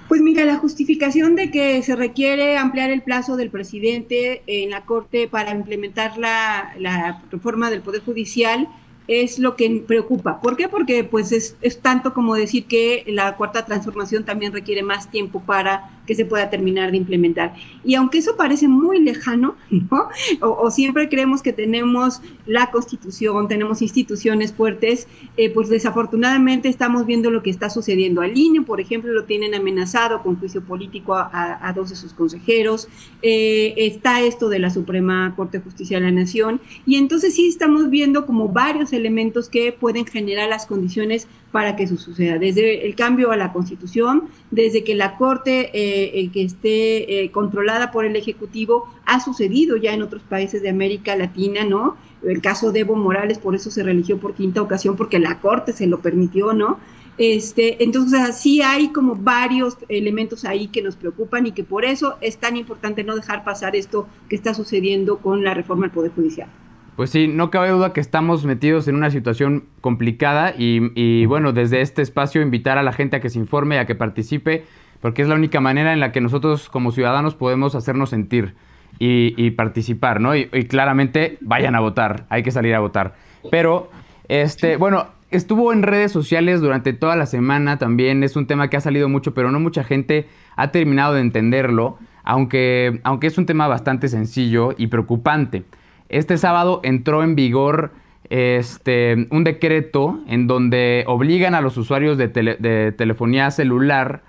Pues 0.09 0.21
mira, 0.21 0.45
la 0.45 0.57
justificación 0.57 1.35
de 1.35 1.51
que 1.51 1.83
se 1.83 1.97
requiere 1.97 2.59
ampliar 2.59 2.91
el 2.91 3.03
plazo 3.03 3.37
del 3.37 3.51
presidente 3.51 4.43
en 4.47 4.71
la 4.71 4.85
Corte 4.85 5.29
para 5.29 5.53
implementar 5.53 6.19
la, 6.19 6.75
la 6.79 7.23
reforma 7.31 7.71
del 7.71 7.81
Poder 7.81 8.03
Judicial 8.03 8.69
es 9.09 9.39
lo 9.39 9.57
que 9.57 9.85
preocupa. 9.87 10.41
¿Por 10.41 10.57
qué? 10.57 10.69
Porque 10.69 11.05
pues 11.05 11.33
es, 11.33 11.57
es, 11.61 11.81
tanto 11.81 12.15
como 12.15 12.35
decir 12.35 12.67
que 12.67 13.05
la 13.07 13.37
cuarta 13.37 13.65
transformación 13.65 14.25
también 14.25 14.53
requiere 14.53 14.83
más 14.83 15.11
tiempo 15.11 15.41
para 15.41 15.94
que 16.07 16.15
se 16.15 16.25
pueda 16.25 16.51
terminar 16.51 16.91
de 16.91 16.99
implementar. 16.99 17.55
Y 17.85 17.95
aunque 17.95 18.19
eso 18.19 18.37
parece 18.37 18.69
muy 18.69 19.01
lejano, 19.01 19.57
¿no? 19.71 20.09
o, 20.41 20.71
siempre 20.71 21.09
creemos 21.09 21.43
que 21.43 21.53
tenemos 21.53 22.21
la 22.47 22.71
constitución, 22.71 23.49
tenemos 23.49 23.83
instituciones 23.83 24.53
fuertes, 24.53 25.09
eh, 25.37 25.51
pues 25.51 25.69
desafortunadamente 25.69 26.69
estamos 26.69 27.07
viendo 27.07 27.31
lo 27.31 27.43
que 27.43 27.51
está 27.51 27.71
sucediendo. 27.71 28.21
Al 28.21 28.37
INE, 28.37 28.63
por 28.63 28.81
ejemplo, 28.81 29.13
lo 29.13 29.25
tienen 29.25 29.55
amenazado 29.55 30.23
con 30.23 30.37
juicio 30.37 30.63
político 30.63 31.15
a, 31.15 31.73
dos 31.75 31.91
de 31.91 31.97
sus 31.97 32.13
consejeros. 32.13 32.89
Eh, 33.23 33.75
está 33.77 34.23
esto 34.23 34.49
de 34.49 34.59
la 34.59 34.71
Suprema 34.71 35.33
Corte 35.37 35.59
de 35.59 35.65
Justicia 35.65 35.99
de 35.99 36.05
la 36.05 36.13
Nación. 36.13 36.61
Y 36.87 36.97
entonces 36.97 37.35
sí 37.35 37.49
estamos 37.49 37.91
viendo 37.91 38.27
como 38.27 38.49
varios 38.49 38.93
elementos 38.93 39.49
que 39.49 39.73
pueden 39.73 40.07
generar 40.07 40.49
las 40.49 40.67
condiciones 40.67 41.27
para 41.55 41.77
que 41.77 41.85
eso 41.85 41.97
suceda. 41.97 42.37
Desde 42.37 42.85
el 42.85 42.97
cambio 42.97 43.31
a 43.31 43.37
la 43.37 43.53
constitución, 43.53 44.25
desde 44.51 44.83
que 44.83 44.97
la 44.97 45.17
Corte 45.17 45.71
eh, 45.73 46.29
que 46.33 46.43
esté 46.43 47.23
eh, 47.23 47.31
controlada 47.31 47.93
por 47.93 48.05
el 48.05 48.17
Ejecutivo, 48.17 48.93
ha 49.07 49.21
sucedido 49.21 49.77
ya 49.77 49.95
en 49.95 50.03
otros 50.03 50.23
países 50.23 50.63
de 50.63 50.71
América 50.71 51.15
Latina, 51.15 51.63
¿no? 51.65 51.97
El 52.25 52.41
caso 52.43 52.73
de 52.73 52.81
Evo 52.81 52.97
Morales, 52.97 53.39
por 53.39 53.55
eso 53.55 53.71
se 53.71 53.85
religió 53.85 54.19
por 54.19 54.35
quinta 54.35 54.63
ocasión, 54.63 54.97
porque 54.97 55.21
la 55.21 55.39
Corte 55.39 55.73
se 55.73 55.87
lo 55.87 56.01
permitió, 56.01 56.55
¿no? 56.55 56.81
Este, 57.19 57.85
entonces, 57.85 58.37
sí 58.37 58.61
hay 58.61 58.89
como 58.89 59.15
varios 59.15 59.77
elementos 59.89 60.45
ahí 60.45 60.67
que 60.67 60.83
nos 60.83 60.97
preocupan 60.97 61.47
y 61.47 61.53
que 61.53 61.63
por 61.63 61.85
eso 61.85 62.17
es 62.21 62.39
tan 62.39 62.57
importante 62.57 63.05
no 63.05 63.15
dejar 63.15 63.45
pasar 63.45 63.77
esto 63.77 64.09
que 64.29 64.35
está 64.35 64.55
sucediendo 64.55 65.19
con 65.19 65.45
la 65.45 65.55
reforma 65.55 65.83
del 65.83 65.93
Poder 65.93 66.11
Judicial. 66.11 66.49
Pues 66.97 67.11
sí, 67.11 67.27
no 67.27 67.51
cabe 67.51 67.71
duda 67.71 67.93
que 67.93 68.01
estamos 68.01 68.45
metidos 68.45 68.87
en 68.87 68.95
una 68.95 69.11
situación 69.11 69.65
complicada 69.81 70.55
y, 70.57 71.27
bueno, 71.27 71.53
desde 71.53 71.81
este 71.81 72.03
espacio 72.03 72.41
invitar 72.41 72.79
a 72.79 72.85
la 72.85 72.93
gente 72.93 73.17
a 73.17 73.21
que 73.21 73.31
se 73.31 73.39
informe, 73.39 73.79
a 73.79 73.87
que 73.87 73.97
participe, 73.97 74.65
porque 75.01 75.23
es 75.23 75.29
la 75.29 75.35
única 75.35 75.61
manera 75.61 75.93
en 75.93 75.99
la 75.99 76.13
que 76.13 76.21
nosotros 76.21 76.69
como 76.69 76.93
ciudadanos 76.93 77.35
podemos 77.35 77.75
hacernos 77.75 78.11
sentir 78.11 78.55
y, 79.01 79.51
participar, 79.53 80.21
¿no? 80.21 80.37
Y, 80.37 80.47
claramente 80.69 81.39
vayan 81.41 81.75
a 81.75 81.81
votar, 81.81 82.27
hay 82.29 82.45
que 82.45 82.53
salir 82.53 82.75
a 82.77 82.81
votar. 82.81 83.17
Pero, 83.51 83.91
este, 84.29 84.77
bueno, 84.77 85.09
estuvo 85.33 85.73
en 85.73 85.83
redes 85.83 86.13
sociales 86.13 86.61
durante 86.61 86.93
toda 86.93 87.17
la 87.17 87.27
semana 87.27 87.77
también, 87.77 88.23
es 88.23 88.37
un 88.37 88.47
tema 88.47 88.71
que 88.71 88.77
ha 88.77 88.81
salido 88.81 89.09
mucho, 89.09 89.35
pero 89.35 89.51
no 89.51 89.59
mucha 89.59 89.83
gente 89.83 90.29
ha 90.55 90.71
terminado 90.71 91.15
de 91.15 91.23
entenderlo, 91.23 91.99
aunque, 92.23 93.01
aunque 93.03 93.27
es 93.27 93.37
un 93.37 93.47
tema 93.47 93.67
bastante 93.67 94.07
sencillo 94.07 94.77
y 94.79 94.87
preocupante. 94.87 95.65
Este 96.09 96.39
sábado 96.39 96.81
entró 96.83 97.23
en 97.23 97.35
vigor 97.35 97.93
este, 98.31 99.27
un 99.31 99.45
decreto 99.45 100.21
en 100.27 100.47
donde 100.47 101.05
obligan 101.07 101.55
a 101.55 101.61
los 101.61 101.77
usuarios 101.77 102.19
de, 102.19 102.95
telefonía 102.97 103.51
celular 103.51 104.23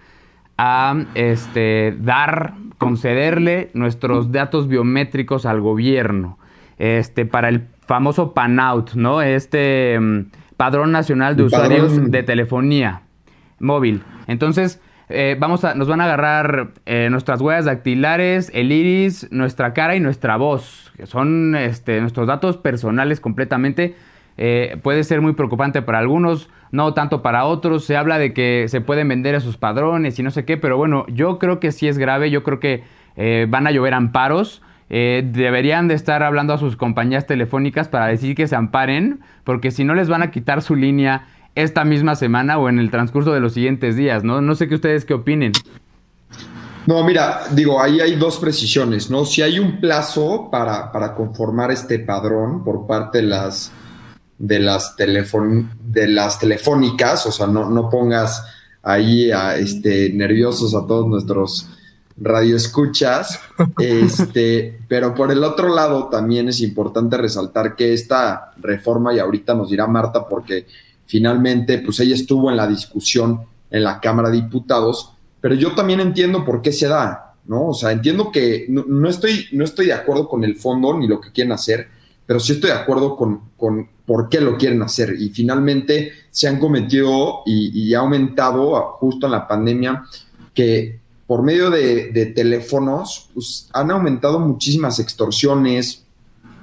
a 0.57 1.05
este, 1.15 1.95
dar, 1.99 2.53
concederle 2.77 3.71
nuestros 3.73 4.31
datos 4.31 4.67
biométricos 4.67 5.45
al 5.45 5.61
gobierno 5.61 6.37
este, 6.77 7.25
para 7.25 7.49
el 7.49 7.67
famoso 7.85 8.33
PANOUT, 8.33 8.93
¿no? 8.93 9.21
Este 9.21 9.99
mm, 9.99 10.25
Padrón 10.57 10.91
Nacional 10.91 11.35
de 11.35 11.43
Usuarios 11.43 12.11
de 12.11 12.23
Telefonía 12.23 13.01
Móvil. 13.59 14.03
Entonces, 14.27 14.81
eh, 15.07 15.35
vamos 15.39 15.63
a, 15.63 15.75
nos 15.75 15.87
van 15.87 16.01
a 16.01 16.05
agarrar 16.05 16.69
eh, 16.85 17.09
nuestras 17.11 17.39
huellas 17.39 17.65
dactilares, 17.65 18.49
el 18.53 18.71
iris, 18.71 19.27
nuestra 19.31 19.73
cara 19.73 19.95
y 19.95 19.99
nuestra 19.99 20.37
voz, 20.37 20.91
que 20.97 21.05
son 21.05 21.55
este, 21.55 22.01
nuestros 22.01 22.27
datos 22.27 22.57
personales 22.57 23.19
completamente. 23.19 23.95
Eh, 24.37 24.77
puede 24.81 25.03
ser 25.03 25.21
muy 25.21 25.33
preocupante 25.33 25.81
para 25.81 25.99
algunos, 25.99 26.49
no 26.71 26.93
tanto 26.93 27.21
para 27.21 27.45
otros. 27.45 27.85
Se 27.85 27.95
habla 27.95 28.17
de 28.17 28.33
que 28.33 28.65
se 28.67 28.81
pueden 28.81 29.07
vender 29.07 29.35
esos 29.35 29.57
padrones 29.57 30.17
y 30.17 30.23
no 30.23 30.31
sé 30.31 30.43
qué, 30.43 30.57
pero 30.57 30.77
bueno, 30.77 31.05
yo 31.07 31.37
creo 31.37 31.59
que 31.59 31.71
sí 31.71 31.87
es 31.87 31.97
grave, 31.97 32.31
yo 32.31 32.43
creo 32.43 32.59
que 32.59 32.83
van 33.47 33.65
a 33.65 33.71
llover 33.71 33.93
amparos. 33.93 34.61
deberían 34.89 35.87
de 35.87 35.93
estar 35.93 36.21
hablando 36.21 36.53
a 36.53 36.57
sus 36.57 36.75
compañías 36.75 37.25
telefónicas 37.25 37.87
para 37.87 38.07
decir 38.07 38.35
que 38.35 38.45
se 38.47 38.57
amparen, 38.57 39.21
porque 39.45 39.71
si 39.71 39.85
no 39.85 39.95
les 39.95 40.09
van 40.09 40.21
a 40.21 40.31
quitar 40.31 40.61
su 40.61 40.75
línea 40.75 41.27
esta 41.55 41.85
misma 41.85 42.15
semana 42.15 42.57
o 42.57 42.69
en 42.69 42.79
el 42.79 42.91
transcurso 42.91 43.33
de 43.33 43.39
los 43.39 43.53
siguientes 43.53 43.95
días, 43.95 44.23
¿no? 44.23 44.41
No 44.41 44.55
sé 44.55 44.67
qué 44.67 44.75
ustedes 44.75 45.05
qué 45.05 45.13
opinen. 45.13 45.53
No, 46.85 47.03
mira, 47.03 47.41
digo, 47.51 47.81
ahí 47.81 47.99
hay 47.99 48.15
dos 48.15 48.37
precisiones, 48.37 49.09
¿no? 49.09 49.25
Si 49.25 49.41
hay 49.41 49.57
un 49.57 49.79
plazo 49.79 50.49
para, 50.51 50.91
para 50.91 51.15
conformar 51.15 51.71
este 51.71 51.97
padrón 51.97 52.63
por 52.63 52.85
parte 52.85 53.19
de 53.19 53.23
las, 53.23 53.71
de 54.37 54.59
las, 54.59 54.95
de 54.95 56.07
las 56.07 56.39
telefónicas, 56.39 57.25
o 57.25 57.31
sea, 57.31 57.47
no, 57.47 57.69
no 57.69 57.89
pongas 57.89 58.43
ahí 58.83 59.31
a, 59.31 59.55
este, 59.55 60.11
nerviosos 60.13 60.75
a 60.75 60.85
todos 60.85 61.07
nuestros 61.07 61.69
radioescuchas, 62.17 63.39
este, 63.79 64.79
pero 64.87 65.15
por 65.15 65.31
el 65.31 65.43
otro 65.43 65.73
lado 65.73 66.07
también 66.09 66.49
es 66.49 66.61
importante 66.61 67.17
resaltar 67.17 67.75
que 67.75 67.93
esta 67.93 68.51
reforma, 68.57 69.11
y 69.11 69.19
ahorita 69.19 69.55
nos 69.55 69.71
dirá 69.71 69.87
Marta, 69.87 70.27
porque 70.27 70.67
Finalmente, 71.05 71.79
pues 71.79 71.99
ella 71.99 72.15
estuvo 72.15 72.49
en 72.49 72.57
la 72.57 72.67
discusión 72.67 73.41
en 73.69 73.83
la 73.83 73.99
Cámara 73.99 74.29
de 74.29 74.37
Diputados, 74.37 75.11
pero 75.41 75.55
yo 75.55 75.75
también 75.75 75.99
entiendo 75.99 76.43
por 76.43 76.61
qué 76.61 76.71
se 76.71 76.87
da, 76.87 77.35
¿no? 77.45 77.67
O 77.67 77.73
sea, 77.73 77.91
entiendo 77.91 78.31
que 78.31 78.65
no, 78.69 79.09
estoy, 79.09 79.45
no 79.51 79.63
estoy 79.63 79.87
de 79.87 79.93
acuerdo 79.93 80.27
con 80.27 80.43
el 80.43 80.55
fondo 80.55 80.97
ni 80.97 81.07
lo 81.07 81.21
que 81.21 81.31
quieren 81.31 81.51
hacer, 81.51 81.87
pero 82.25 82.39
sí 82.39 82.53
estoy 82.53 82.71
de 82.71 82.77
acuerdo 82.77 83.15
con, 83.15 83.41
con 83.57 83.87
por 84.05 84.29
qué 84.29 84.41
lo 84.41 84.57
quieren 84.57 84.81
hacer. 84.81 85.15
Y 85.19 85.29
finalmente 85.29 86.11
se 86.31 86.47
han 86.47 86.59
cometido 86.59 87.41
y, 87.45 87.93
ha 87.93 87.99
aumentado 87.99 88.75
justo 88.99 89.27
en 89.27 89.31
la 89.31 89.47
pandemia 89.47 90.03
que 90.53 90.99
por 91.27 91.43
medio 91.43 91.69
de, 91.69 92.33
teléfonos 92.35 93.29
pues, 93.33 93.69
han 93.73 93.91
aumentado 93.91 94.39
muchísimas 94.39 94.99
extorsiones, 94.99 96.03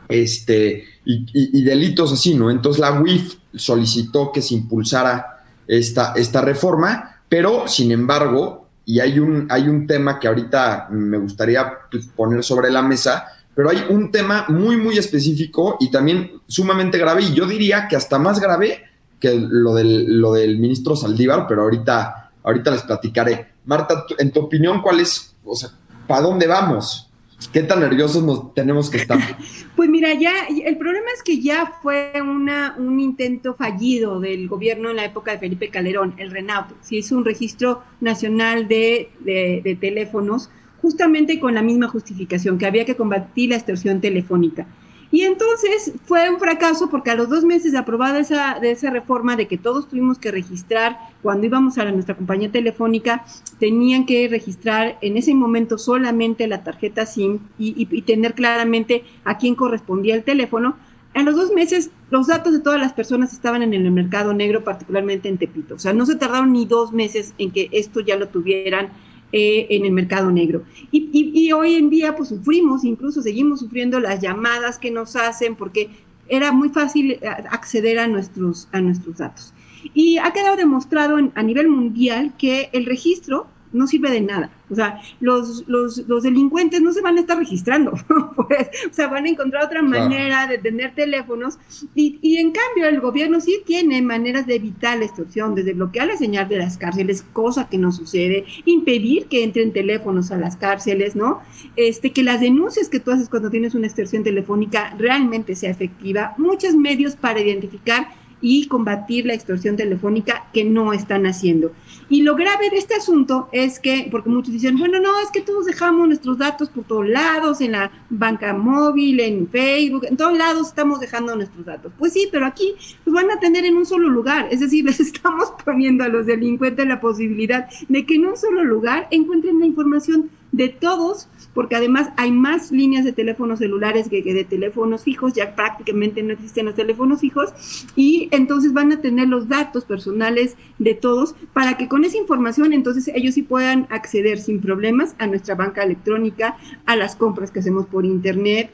este, 0.09 0.85
y, 1.05 1.63
delitos 1.63 2.13
así, 2.13 2.35
¿no? 2.35 2.51
Entonces 2.51 2.81
la 2.81 3.01
UIF 3.01 3.37
solicitó 3.55 4.31
que 4.33 4.43
se 4.43 4.55
impulsara 4.55 5.45
esta, 5.67 6.13
esta 6.15 6.41
reforma, 6.41 7.23
pero 7.29 7.67
sin 7.67 7.93
embargo, 7.93 8.69
y 8.85 9.01
hay 9.01 9.19
un, 9.19 9.47
hay 9.51 9.69
un 9.69 9.87
tema 9.87 10.19
que 10.19 10.29
ahorita 10.29 10.89
me 10.91 11.19
gustaría 11.19 11.73
pues, 11.91 12.07
poner 12.07 12.45
sobre 12.45 12.71
la 12.71 12.83
mesa, 12.83 13.27
pero 13.55 13.71
hay 13.71 13.85
un 13.89 14.11
tema 14.11 14.47
muy, 14.49 14.77
muy 14.77 14.97
específico 14.97 15.77
y 15.81 15.91
también 15.91 16.41
sumamente 16.47 16.99
grave, 16.99 17.23
y 17.23 17.35
yo 17.35 17.47
diría 17.47 17.89
que 17.89 17.97
hasta 17.97 18.19
más 18.19 18.41
grave 18.41 18.85
que 19.21 19.35
lo 19.39 19.75
del, 19.75 20.21
lo 20.21 20.33
del 20.33 20.59
ministro 20.59 20.97
Saldívar, 20.97 21.47
pero 21.47 21.63
ahorita, 21.63 22.33
ahorita 22.43 22.71
les 22.71 22.83
platicaré. 22.83 23.53
Marta, 23.65 24.05
en 24.19 24.33
tu 24.33 24.41
opinión, 24.41 24.83
¿cuál 24.83 25.01
es, 25.01 25.35
o 25.45 25.55
sea, 25.55 25.71
¿para 26.07 26.23
dónde 26.23 26.47
vamos? 26.47 27.12
¿Qué 27.53 27.63
tan 27.63 27.81
nerviosos 27.81 28.23
nos 28.23 28.55
tenemos 28.55 28.91
que 28.91 28.99
estar? 28.99 29.19
Pues 29.75 29.89
mira, 29.89 30.13
ya 30.13 30.33
el 30.67 30.77
problema 30.77 31.07
es 31.17 31.23
que 31.23 31.41
ya 31.41 31.73
fue 31.83 32.13
una, 32.21 32.77
un 32.79 33.01
intento 33.01 33.55
fallido 33.55 34.21
del 34.21 34.47
gobierno 34.47 34.91
en 34.91 34.97
la 34.97 35.07
época 35.07 35.33
de 35.33 35.39
Felipe 35.39 35.71
Calderón, 35.71 36.15
el 36.19 36.31
RENAUT. 36.31 36.67
Se 36.83 36.97
hizo 36.97 37.17
un 37.17 37.25
registro 37.25 37.83
nacional 37.99 38.69
de, 38.69 39.09
de 39.25 39.79
teléfonos 39.81 40.51
justamente 40.83 41.41
con 41.41 41.55
la 41.55 41.63
misma 41.63 41.89
justificación, 41.89 42.59
que 42.59 42.67
había 42.67 42.85
que 42.85 42.97
combatir 42.97 43.49
la 43.49 43.57
extorsión 43.57 44.01
telefónica. 44.03 44.67
Y 45.13 45.25
entonces 45.25 45.93
fue 46.07 46.31
un 46.31 46.41
fracaso 46.41 46.89
porque 46.89 47.11
a 47.11 47.15
los 47.15 47.29
dos 47.29 47.45
meses 47.45 47.73
de 47.73 47.79
aprobada 47.79 48.19
esa, 48.19 48.59
de 48.59 48.71
esa 48.71 48.89
reforma 48.89 49.37
de 49.37 49.47
que 49.47 49.59
todos 49.59 49.87
tuvimos 49.87 50.19
que 50.19 50.31
registrar 50.31 50.99
cuando 51.23 51.47
íbamos 51.47 51.77
a 51.77 51.85
nuestra 51.93 52.17
compañía 52.17 52.51
telefónica, 52.51 53.27
tenían 53.59 54.07
que 54.07 54.27
registrar 54.29 54.97
en 55.03 55.19
ese 55.19 55.35
momento 55.35 55.77
solamente 55.77 56.47
la 56.47 56.65
tarjeta 56.65 57.05
SIM 57.05 57.41
y, 57.59 57.85
tener 58.03 58.33
claramente 58.33 59.05
a 59.25 59.37
quién 59.37 59.55
correspondía 59.55 60.15
el 60.15 60.25
teléfono. 60.25 60.77
A 61.13 61.23
los 61.23 61.37
dos 61.37 61.53
meses 61.53 61.91
los 62.11 62.29
datos 62.29 62.55
de 62.55 62.61
todas 62.61 62.81
las 62.81 62.95
personas 62.95 63.35
estaban 63.35 63.63
en 63.63 63.75
el 63.75 63.91
mercado 63.91 64.33
negro, 64.33 64.65
particularmente 64.65 65.29
en 65.29 65.37
Tepito. 65.37 65.75
O 65.75 65.79
sea, 65.79 65.93
no 65.93 66.07
se 66.07 66.17
tardaron 66.17 66.55
ni 66.55 66.65
dos 66.65 66.93
meses 66.93 67.35
en 67.37 67.51
que 67.51 67.69
esto 67.73 68.01
ya 68.01 68.17
lo 68.17 68.29
tuvieran 68.29 68.89
eh, 69.33 69.67
en 69.71 69.85
el 69.85 69.93
mercado 69.93 70.31
negro. 70.31 70.63
Y, 70.91 71.51
hoy 71.53 71.75
en 71.75 71.91
día 71.91 72.15
pues 72.15 72.29
sufrimos, 72.29 72.85
incluso 72.85 73.23
seguimos 73.23 73.61
sufriendo 73.61 73.99
las 73.99 74.21
llamadas 74.21 74.79
que 74.79 74.91
nos 74.91 75.17
hacen 75.17 75.57
porque 75.57 75.91
era 76.29 76.53
muy 76.53 76.69
fácil 76.69 77.13
eh, 77.13 77.21
acceder 77.51 77.99
a 77.99 78.09
nuestros, 78.09 78.69
a 78.73 78.81
nuestros 78.81 79.19
datos. 79.19 79.55
Y 79.95 80.19
ha 80.19 80.33
quedado 80.33 80.57
demostrado 80.57 81.17
a 81.35 81.43
nivel 81.43 81.69
mundial 81.69 82.35
que 82.39 82.71
el 82.73 82.87
registro 82.87 83.47
no 83.73 83.87
sirve 83.87 84.11
de 84.11 84.21
nada. 84.21 84.51
O 84.71 84.75
sea, 84.75 85.01
los, 85.21 85.65
los, 85.69 85.99
los 86.09 86.23
delincuentes 86.23 86.81
no 86.81 86.93
se 86.93 87.03
van 87.03 87.19
a 87.19 87.21
estar 87.21 87.37
registrando, 87.37 87.93
pues, 88.37 88.69
o 88.91 88.95
sea, 88.95 89.09
van 89.09 89.27
a 89.27 89.29
encontrar 89.29 89.65
otra 89.65 89.83
manera 89.83 90.47
de 90.47 90.57
tener 90.57 90.95
teléfonos 90.95 91.59
y, 91.95 92.19
y, 92.23 92.39
en 92.39 92.53
cambio 92.53 92.89
el 92.89 93.01
gobierno 93.01 93.41
sí 93.41 93.63
tiene 93.67 94.01
maneras 94.01 94.47
de 94.47 94.55
evitar 94.55 94.99
la 94.99 95.05
extorsión, 95.05 95.55
desde 95.55 95.75
bloquear 95.75 96.07
la 96.07 96.17
señal 96.17 96.49
de 96.49 96.57
las 96.57 96.79
cárceles, 96.79 97.23
cosa 97.35 97.69
que 97.69 97.77
no 97.77 97.93
sucede, 97.93 98.47
impedir 98.65 99.27
que 99.27 99.45
entren 99.45 99.73
teléfonos 99.73 100.31
a 100.31 100.39
las 100.39 100.57
cárceles, 100.57 101.17
¿no? 101.17 101.41
Este, 101.77 102.13
que 102.13 102.23
las 102.23 102.41
denuncias 102.41 102.89
que 102.89 103.01
tú 103.01 103.11
haces 103.11 103.29
cuando 103.29 103.51
tienes 103.51 103.75
una 103.75 103.87
extorsión 103.87 104.23
telefónica 104.23 104.95
realmente 104.99 105.55
sea 105.55 105.71
efectiva, 105.71 106.35
muchos 106.39 106.75
medios 106.75 107.17
para 107.17 107.41
identificar 107.41 108.09
y 108.43 108.67
combatir 108.67 109.25
la 109.25 109.35
extorsión 109.35 109.77
telefónica 109.77 110.47
que 110.53 110.65
no 110.65 110.93
están 110.93 111.25
haciendo. 111.27 111.73
Y 112.11 112.23
lo 112.23 112.35
grave 112.35 112.69
de 112.69 112.77
este 112.77 112.95
asunto 112.95 113.49
es 113.53 113.81
que, 113.81 114.09
porque 114.11 114.29
muchos 114.29 114.53
dicen, 114.53 114.77
bueno, 114.77 115.01
no, 115.01 115.19
es 115.21 115.31
que 115.33 115.41
todos 115.41 115.65
dejamos 115.65 116.09
nuestros 116.09 116.37
datos 116.37 116.69
por 116.69 116.85
todos 116.85 117.09
lados, 117.09 117.61
en 117.63 117.73
la 117.73 117.91
banca 118.11 118.53
móvil, 118.53 119.21
en 119.21 119.49
Facebook, 119.49 120.05
en 120.05 120.17
todos 120.17 120.37
lados 120.37 120.69
estamos 120.69 121.01
dejando 121.01 121.35
nuestros 121.37 121.65
datos. 121.65 121.93
Pues 121.99 122.13
sí, 122.13 122.29
pero 122.31 122.45
aquí 122.45 122.75
los 123.07 123.15
van 123.15 123.31
a 123.31 123.41
tener 123.41 123.65
en 123.65 123.77
un 123.77 123.87
solo 123.87 124.09
lugar, 124.09 124.49
es 124.51 124.61
decir, 124.61 124.85
les 124.87 125.01
estamos 125.01 125.53
poniendo 125.65 126.05
a 126.05 126.09
los 126.09 126.27
delincuentes 126.27 126.87
la 126.87 127.01
posibilidad 127.01 127.69
de 127.89 128.05
que 128.05 128.17
en 128.17 128.27
un 128.27 128.37
solo 128.37 128.65
lugar 128.65 129.07
encuentren 129.11 129.61
la 129.61 129.67
información 129.67 130.31
de 130.53 130.69
todos, 130.69 131.29
porque 131.55 131.77
además 131.77 132.11
hay 132.17 132.31
más 132.31 132.71
líneas 132.71 133.05
de 133.05 133.13
teléfonos 133.13 133.59
celulares 133.59 134.09
que, 134.09 134.23
de 134.23 134.45
teléfonos 134.45 135.03
fijos, 135.03 135.33
ya 135.33 135.57
prácticamente 135.57 136.23
no 136.23 136.35
existen 136.35 136.67
los 136.67 136.75
teléfonos 136.75 137.21
fijos, 137.21 137.53
y 137.97 138.29
entonces 138.31 138.73
van 138.73 138.93
a 138.93 139.01
tener 139.01 139.29
los 139.29 139.49
datos 139.49 139.85
personales 139.85 140.57
de 140.79 140.95
todos 140.95 141.35
para 141.53 141.77
que 141.77 141.89
con 141.89 142.05
esa 142.05 142.19
información 142.19 142.73
entonces 142.73 143.11
ellos 143.15 143.35
sí 143.35 143.43
puedan 143.43 143.87
acceder 143.91 144.39
sin 144.39 144.61
problemas 144.61 145.15
a 145.19 145.27
nuestra 145.27 145.55
banca 145.55 145.83
electrónica, 145.83 146.57
a 146.87 146.97
las 146.97 147.17
compras 147.17 147.51
que 147.51 147.61
hacemos 147.61 147.87
por 147.87 148.05
internet, 148.05 148.71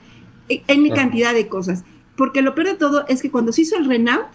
e, 0.49 0.62
en 0.67 0.88
cantidad 0.91 1.33
de 1.33 1.49
cosas. 1.49 1.85
Porque 2.17 2.43
lo 2.43 2.55
peor 2.55 2.69
de 2.69 2.75
todo 2.75 3.07
es 3.07 3.23
que 3.23 3.31
cuando 3.31 3.53
se 3.53 3.62
hizo 3.62 3.77
el 3.77 3.87
Renault, 3.87 4.27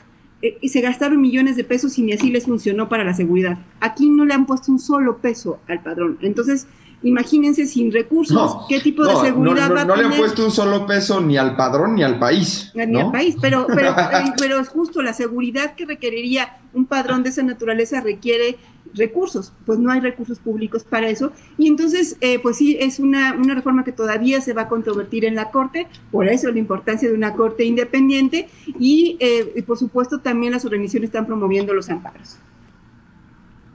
eh, 0.41 0.57
y 0.59 0.69
se 0.69 0.81
gastaron 0.81 1.21
millones 1.21 1.55
de 1.55 1.63
pesos 1.63 1.97
y 1.97 2.01
ni 2.01 2.11
así 2.11 2.29
les 2.29 2.45
funcionó 2.45 2.89
para 2.89 3.05
la 3.05 3.13
seguridad. 3.13 3.59
Aquí 3.79 4.09
no 4.09 4.25
le 4.25 4.33
han 4.33 4.45
puesto 4.45 4.73
un 4.73 4.79
solo 4.79 5.17
peso 5.19 5.59
al 5.69 5.81
padrón. 5.81 6.17
Entonces, 6.21 6.67
imagínense 7.03 7.65
sin 7.67 7.91
recursos, 7.91 8.65
qué 8.67 8.79
tipo 8.79 9.05
de 9.05 9.15
seguridad 9.15 9.69
no, 9.69 9.75
va 9.75 9.81
a 9.81 9.85
no 9.85 9.93
tener. 9.93 10.09
le 10.09 10.15
han 10.15 10.19
puesto 10.19 10.45
un 10.45 10.51
solo 10.51 10.85
peso 10.85 11.21
ni 11.21 11.37
al 11.37 11.55
padrón 11.55 11.95
ni 11.95 12.03
al 12.03 12.17
país. 12.17 12.71
Ni 12.73 12.99
al 12.99 13.11
país, 13.11 13.35
pero, 13.41 13.67
pero, 13.73 13.91
eh, 13.91 14.33
pero 14.37 14.59
es 14.59 14.69
justo 14.69 15.01
la 15.01 15.13
seguridad 15.13 15.75
que 15.75 15.85
requeriría 15.85 16.57
un 16.73 16.85
padrón 16.85 17.23
de 17.23 17.29
esa 17.29 17.43
naturaleza 17.43 18.01
requiere 18.01 18.57
recursos, 18.95 19.53
pues 19.65 19.79
no 19.79 19.91
hay 19.91 19.99
recursos 19.99 20.39
públicos 20.39 20.83
para 20.83 21.09
eso, 21.09 21.31
y 21.57 21.67
entonces, 21.67 22.17
eh, 22.21 22.39
pues 22.39 22.57
sí, 22.57 22.77
es 22.79 22.99
una, 22.99 23.33
una 23.33 23.55
reforma 23.55 23.83
que 23.83 23.91
todavía 23.91 24.39
se 24.41 24.53
va 24.53 24.63
a 24.63 24.69
controvertir 24.69 25.25
en 25.25 25.35
la 25.35 25.51
Corte, 25.51 25.87
por 26.11 26.27
eso 26.27 26.51
la 26.51 26.59
importancia 26.59 27.09
de 27.09 27.15
una 27.15 27.33
Corte 27.33 27.65
independiente, 27.65 28.49
y, 28.79 29.17
eh, 29.19 29.53
y 29.55 29.61
por 29.63 29.77
supuesto 29.77 30.19
también 30.19 30.53
las 30.53 30.65
organizaciones 30.65 31.07
están 31.07 31.25
promoviendo 31.25 31.73
los 31.73 31.89
amparos. 31.89 32.37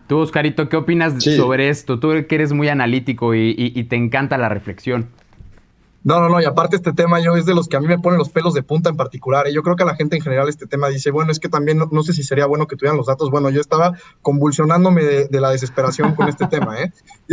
Tú, 0.09 0.19
Oscarito, 0.19 0.69
¿qué 0.69 0.77
opinas 0.77 1.23
Sí. 1.23 1.37
sobre 1.37 1.69
esto? 1.69 2.01
Tú 2.01 2.13
que 2.27 2.35
eres 2.35 2.53
muy 2.53 2.69
analítico 2.69 3.35
y, 3.35 3.51
y- 3.51 3.73
y 3.79 3.85
te 3.85 3.97
encanta 3.97 4.39
la 4.39 4.49
reflexión. 4.49 5.07
No, 6.05 6.21
no, 6.21 6.29
no, 6.29 6.41
y 6.41 6.45
aparte 6.45 6.77
este 6.77 6.93
tema 6.93 7.21
yo 7.21 7.37
es 7.37 7.45
de 7.45 7.55
los 7.55 7.69
que 7.69 7.77
a 7.77 7.81
mí 7.81 7.87
me 7.89 7.99
ponen 7.99 8.19
los 8.19 8.31
pelos 8.31 8.55
de 8.55 8.63
punta 8.63 8.89
en 8.89 8.97
particular. 8.97 9.49
Y 9.49 9.53
yo 9.53 9.63
creo 9.63 9.77
que 9.77 9.85
la 9.85 9.97
gente 9.97 10.17
en 10.17 10.23
general 10.23 10.49
este 10.49 10.67
tema 10.67 10.89
dice, 10.89 11.11
bueno, 11.11 11.33
es 11.33 11.41
que 11.41 11.49
también 11.49 11.79
no, 11.91 12.03
sé 12.03 12.13
si 12.13 12.23
sería 12.23 12.47
bueno 12.47 12.67
que 12.67 12.77
tuvieran 12.77 12.97
los 12.97 13.07
datos. 13.07 13.31
Bueno, 13.31 13.51
yo 13.51 13.61
estaba 13.61 13.93
convulsionándome 14.23 15.03
de, 15.05 15.41
la 15.41 15.51
desesperación 15.51 16.15
con 16.15 16.29
este 16.29 16.47
tema. 16.49 16.81
¿eh? 16.81 16.93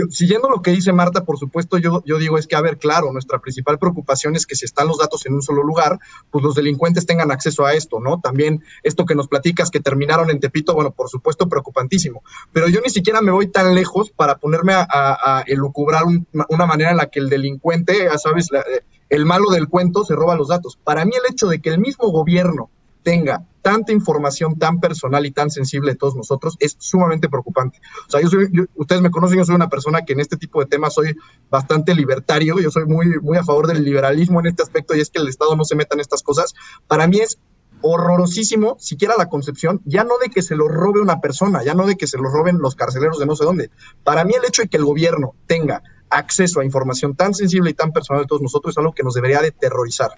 Siguiendo 0.10 0.50
lo 0.50 0.62
que 0.62 0.72
dice 0.72 0.92
Marta, 0.94 1.24
por 1.24 1.38
supuesto, 1.38 1.78
yo, 1.78 2.04
yo 2.06 2.18
digo 2.18 2.38
es 2.38 2.48
que, 2.48 2.56
a 2.56 2.62
ver, 2.62 2.78
claro, 2.78 3.12
nuestra 3.14 3.40
principal 3.40 3.78
preocupación 3.78 4.36
es 4.36 4.46
que 4.46 4.56
si 4.56 4.66
están 4.66 4.88
los 4.88 4.98
datos 4.98 5.26
en 5.26 5.36
un 5.36 5.42
solo 5.42 5.64
lugar, 5.64 6.00
pues 6.32 6.44
los 6.44 6.56
delincuentes 6.56 7.06
tengan 7.06 7.32
acceso 7.32 7.66
a 7.66 7.74
esto, 7.74 8.00
¿no? 8.00 8.20
También 8.20 8.64
esto 8.84 9.06
que 9.06 9.16
nos 9.16 9.28
platicas 9.28 9.70
que 9.70 9.80
terminaron 9.80 10.30
en 10.32 10.40
Tepito, 10.40 10.74
bueno, 10.74 10.92
por 10.92 11.10
supuesto, 11.10 11.48
preocupantísimo. 11.48 12.24
Pero 12.52 12.68
yo 12.68 12.82
ni 12.82 12.90
siquiera 12.90 13.22
me 13.22 13.32
voy 13.32 13.48
tan 13.48 13.76
lejos 13.76 14.12
para 14.12 14.38
ponerme 14.38 14.74
a, 14.74 14.82
a- 14.90 15.38
a 15.40 15.42
elucubrar 15.48 16.04
un- 16.06 16.28
una 16.50 16.66
manera 16.66 16.92
en 16.92 16.98
la 16.98 17.06
que 17.08 17.20
el 17.20 17.30
delincuente, 17.30 18.06
ya 18.06 18.18
sabes, 18.18 18.50
eh, 18.60 18.84
el 19.10 19.26
malo 19.26 19.50
del 19.52 19.68
cuento 19.70 20.04
se 20.06 20.16
roba 20.16 20.36
los 20.36 20.48
datos. 20.50 20.78
Para 20.84 21.06
mí 21.06 21.12
el 21.16 21.32
hecho 21.32 21.48
de 21.48 21.60
que 21.62 21.70
el 21.70 21.80
mismo 21.80 22.10
gobierno 22.10 22.70
tenga 23.04 23.46
tanta 23.62 23.92
información 23.92 24.58
tan 24.58 24.80
personal 24.80 25.26
y 25.28 25.32
tan 25.32 25.50
sensible 25.52 25.92
de 25.92 25.98
todos 25.98 26.16
nosotros 26.16 26.56
es 26.60 26.76
sumamente 26.80 27.30
preocupante. 27.30 27.80
O 28.08 28.12
sea, 28.12 28.20
yo 28.22 28.30
soy, 28.30 28.48
yo- 28.52 28.64
ustedes 28.76 29.02
me 29.02 29.12
conocen, 29.12 29.38
yo 29.38 29.46
soy 29.46 29.56
una 29.56 29.70
persona 29.70 30.02
que 30.06 30.14
en 30.14 30.20
este 30.20 30.38
tipo 30.38 30.60
de 30.60 30.66
temas 30.68 30.94
soy 30.96 31.16
bastante 31.50 31.94
libertario, 31.94 32.60
yo 32.60 32.72
soy 32.72 32.86
muy, 32.86 33.20
muy 33.22 33.38
a 33.38 33.44
favor 33.44 33.68
del 33.68 33.84
liberalismo 33.84 34.40
en 34.40 34.48
este 34.48 34.64
aspecto 34.64 34.96
y 34.96 35.02
es 35.02 35.10
que 35.12 35.20
el 35.20 35.28
Estado 35.28 35.56
no 35.56 35.66
se 35.66 35.76
meta 35.76 35.96
en 35.96 36.02
estas 36.02 36.24
cosas. 36.24 36.54
Para 36.88 37.08
mí 37.08 37.20
es 37.20 37.38
horrorosísimo, 37.82 38.78
siquiera 38.80 39.16
la 39.18 39.30
concepción, 39.30 39.82
ya 39.86 40.04
no 40.04 40.18
de 40.18 40.30
que 40.30 40.42
se 40.42 40.56
lo 40.56 40.68
robe 40.68 41.00
una 41.02 41.22
persona, 41.22 41.64
ya 41.64 41.74
no 41.76 41.86
de 41.86 41.96
que 41.96 42.08
se 42.08 42.18
lo 42.18 42.30
roben 42.30 42.58
los 42.60 42.76
carceleros 42.76 43.20
de 43.20 43.26
no 43.26 43.36
sé 43.36 43.46
dónde. 43.46 43.70
Para 44.04 44.24
mí 44.26 44.34
el 44.38 44.46
hecho 44.46 44.64
de 44.64 44.68
que 44.68 44.78
el 44.78 44.86
gobierno 44.86 45.36
tenga 45.48 45.84
acceso 46.10 46.60
a 46.60 46.66
información 46.66 47.16
tan 47.16 47.34
sensible 47.34 47.72
y 47.72 47.74
tan 47.74 47.92
personal 47.92 48.24
de 48.24 48.28
todos 48.28 48.42
nosotros 48.42 48.74
es 48.74 48.78
algo 48.78 48.94
que 48.94 49.04
nos 49.04 49.14
debería 49.16 49.42
de 49.42 49.52
terrorizar. 49.52 50.12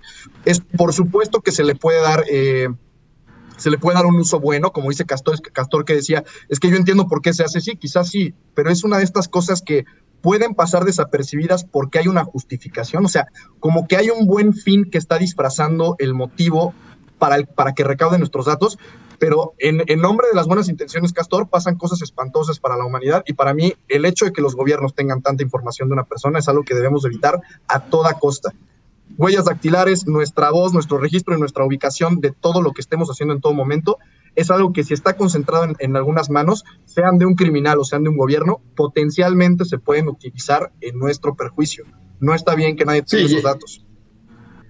Es 0.46 0.60
por 0.62 0.94
supuesto 0.94 1.42
que 1.42 1.52
se 1.52 1.64
le 1.64 1.76
puede 1.76 2.02
dar... 2.02 2.26
eh, 2.30 2.68
se 3.58 3.72
le 3.72 3.80
puede 3.80 3.96
dar 3.96 4.06
un 4.06 4.16
uso 4.18 4.40
bueno, 4.40 4.72
como 4.72 4.90
dice 4.92 5.06
Castor, 5.06 5.42
Castor 5.42 5.84
que 5.84 5.96
decía, 5.96 6.24
es 6.48 6.60
que 6.60 6.70
yo 6.70 6.76
entiendo 6.78 7.08
por 7.08 7.24
qué 7.24 7.34
se 7.34 7.44
hace 7.44 7.58
así, 7.58 7.76
quizás 7.76 8.08
sí, 8.08 8.36
pero 8.54 8.70
es 8.70 8.84
una 8.84 9.00
de 9.00 9.04
estas 9.04 9.28
cosas 9.28 9.64
que 9.64 9.86
pueden 10.22 10.54
pasar 10.54 10.86
desapercibidas 10.86 11.64
porque 11.64 11.98
hay 11.98 12.08
una 12.08 12.24
justificación, 12.24 13.04
o 13.04 13.08
sea, 13.08 13.26
como 13.60 13.88
que 13.88 13.98
hay 13.98 14.12
un 14.12 14.28
buen 14.28 14.54
fin 14.54 14.86
que 14.92 15.00
está 15.00 15.18
disfrazando 15.18 15.96
el 15.98 16.14
motivo 16.14 16.76
para, 17.18 17.36
el- 17.38 17.48
para 17.48 17.74
que 17.74 17.84
recauden 17.84 18.20
nuestros 18.20 18.46
datos, 18.46 18.78
pero 19.20 19.54
en, 19.58 19.84
en 19.88 20.02
nombre 20.02 20.28
de 20.28 20.36
las 20.36 20.48
buenas 20.48 20.70
intenciones, 20.70 21.14
Castor, 21.14 21.50
pasan 21.50 21.78
cosas 21.78 22.02
espantosas 22.02 22.60
para 22.60 22.78
la 22.78 22.86
humanidad 22.86 23.24
y 23.26 23.34
para 23.34 23.54
mí 23.54 23.74
el 23.88 24.06
hecho 24.06 24.26
de 24.26 24.34
que 24.34 24.42
los 24.42 24.56
gobiernos 24.56 24.94
tengan 24.94 25.22
tanta 25.22 25.44
información 25.44 25.90
de 25.90 25.94
una 25.94 26.06
persona 26.06 26.40
es 26.40 26.48
algo 26.48 26.64
que 26.64 26.76
debemos 26.76 27.06
evitar 27.06 27.42
a 27.68 27.80
toda 27.86 28.14
costa 28.14 28.54
huellas 29.18 29.46
dactilares, 29.46 30.08
nuestra 30.08 30.52
voz, 30.52 30.74
nuestro 30.74 30.98
registro 30.98 31.36
y 31.36 31.40
nuestra 31.40 31.66
ubicación 31.66 32.20
de 32.20 32.32
todo 32.32 32.62
lo 32.62 32.74
que 32.74 32.82
estemos 32.82 33.10
haciendo 33.10 33.34
en 33.34 33.42
todo 33.42 33.54
momento, 33.54 33.98
es 34.36 34.52
algo 34.52 34.72
que 34.74 34.84
si 34.84 34.94
está 34.94 35.16
concentrado 35.16 35.64
en, 35.64 35.76
en 35.80 35.96
algunas 35.96 36.30
manos, 36.30 36.64
sean 36.86 37.18
de 37.18 37.26
un 37.26 37.36
criminal 37.36 37.80
o 37.80 37.84
sean 37.84 38.04
de 38.04 38.10
un 38.10 38.18
gobierno, 38.18 38.62
potencialmente 38.76 39.66
se 39.66 39.80
pueden 39.80 40.08
utilizar 40.08 40.72
en 40.82 41.00
nuestro 41.00 41.36
perjuicio. 41.36 41.86
No 42.20 42.34
está 42.34 42.56
bien 42.56 42.76
que 42.76 42.86
nadie 42.86 43.02
tenga 43.02 43.28
Sí, 43.28 43.34
esos 43.34 43.44
datos. 43.44 43.87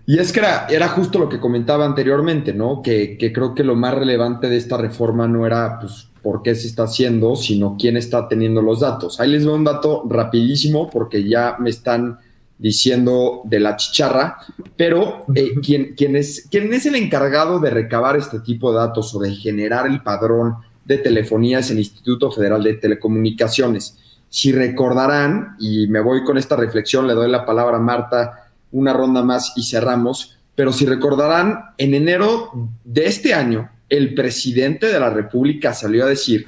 Y 0.08 0.18
es 0.18 0.32
que 0.32 0.40
era, 0.40 0.66
era 0.68 0.88
justo 0.88 1.20
lo 1.20 1.30
que 1.30 1.40
comentaba 1.40 1.86
anteriormente, 1.86 2.54
¿no? 2.54 2.82
Que, 2.82 3.18
que 3.18 3.32
creo 3.32 3.54
que 3.54 3.64
lo 3.64 3.76
más 3.76 3.94
relevante 3.94 4.50
de 4.50 4.58
esta 4.58 4.78
reforma 4.78 5.28
no 5.28 5.46
era, 5.46 5.80
pues, 5.80 6.08
por 6.24 6.42
qué 6.42 6.56
se 6.56 6.68
está 6.68 6.84
haciendo, 6.84 7.36
sino 7.36 7.76
quién 7.78 7.98
está 7.98 8.28
teniendo 8.28 8.62
los 8.62 8.80
datos. 8.80 9.20
Ahí 9.20 9.30
les 9.30 9.44
doy 9.44 9.54
un 9.54 9.64
dato 9.64 10.04
rapidísimo 10.10 10.90
porque 10.90 11.28
ya 11.28 11.58
me 11.60 11.70
están 11.70 12.18
diciendo 12.58 13.42
de 13.44 13.60
la 13.60 13.76
chicharra, 13.76 14.38
pero 14.76 15.26
eh, 15.36 15.54
¿quién, 15.64 15.94
quién 15.96 16.16
es, 16.16 16.48
quién 16.50 16.74
es 16.74 16.86
el 16.86 16.96
encargado 16.96 17.60
de 17.60 17.70
recabar 17.70 18.16
este 18.16 18.40
tipo 18.40 18.72
de 18.72 18.80
datos 18.80 19.14
o 19.14 19.20
de 19.20 19.32
generar 19.36 19.86
el 19.86 20.02
padrón 20.02 20.56
de 20.88 20.98
telefonía 20.98 21.60
es 21.60 21.70
el 21.70 21.80
Instituto 21.80 22.32
Federal 22.32 22.64
de 22.64 22.76
Telecomunicaciones. 22.76 23.98
si 24.30 24.52
recordarán, 24.52 25.56
y 25.60 25.88
me 25.88 26.02
voy 26.02 26.24
con 26.26 26.38
esta 26.38 26.58
reflexión, 26.58 27.08
le 27.08 27.14
doy 27.14 27.30
la 27.30 27.46
palabra 27.46 27.78
a 27.78 27.80
Marta, 27.80 28.47
una 28.72 28.94
ronda 28.94 29.24
más 29.24 29.54
y 29.56 29.64
cerramos, 29.64 30.38
pero 30.56 30.74
si 30.74 30.86
recordarán, 30.86 31.66
en 31.78 31.94
enero 31.94 32.52
de 32.84 33.06
este 33.06 33.34
año, 33.34 33.70
el 33.90 34.14
presidente 34.16 34.88
de 34.88 35.00
la 35.00 35.10
República 35.10 35.74
salió 35.74 36.06
a 36.06 36.10
decir 36.10 36.48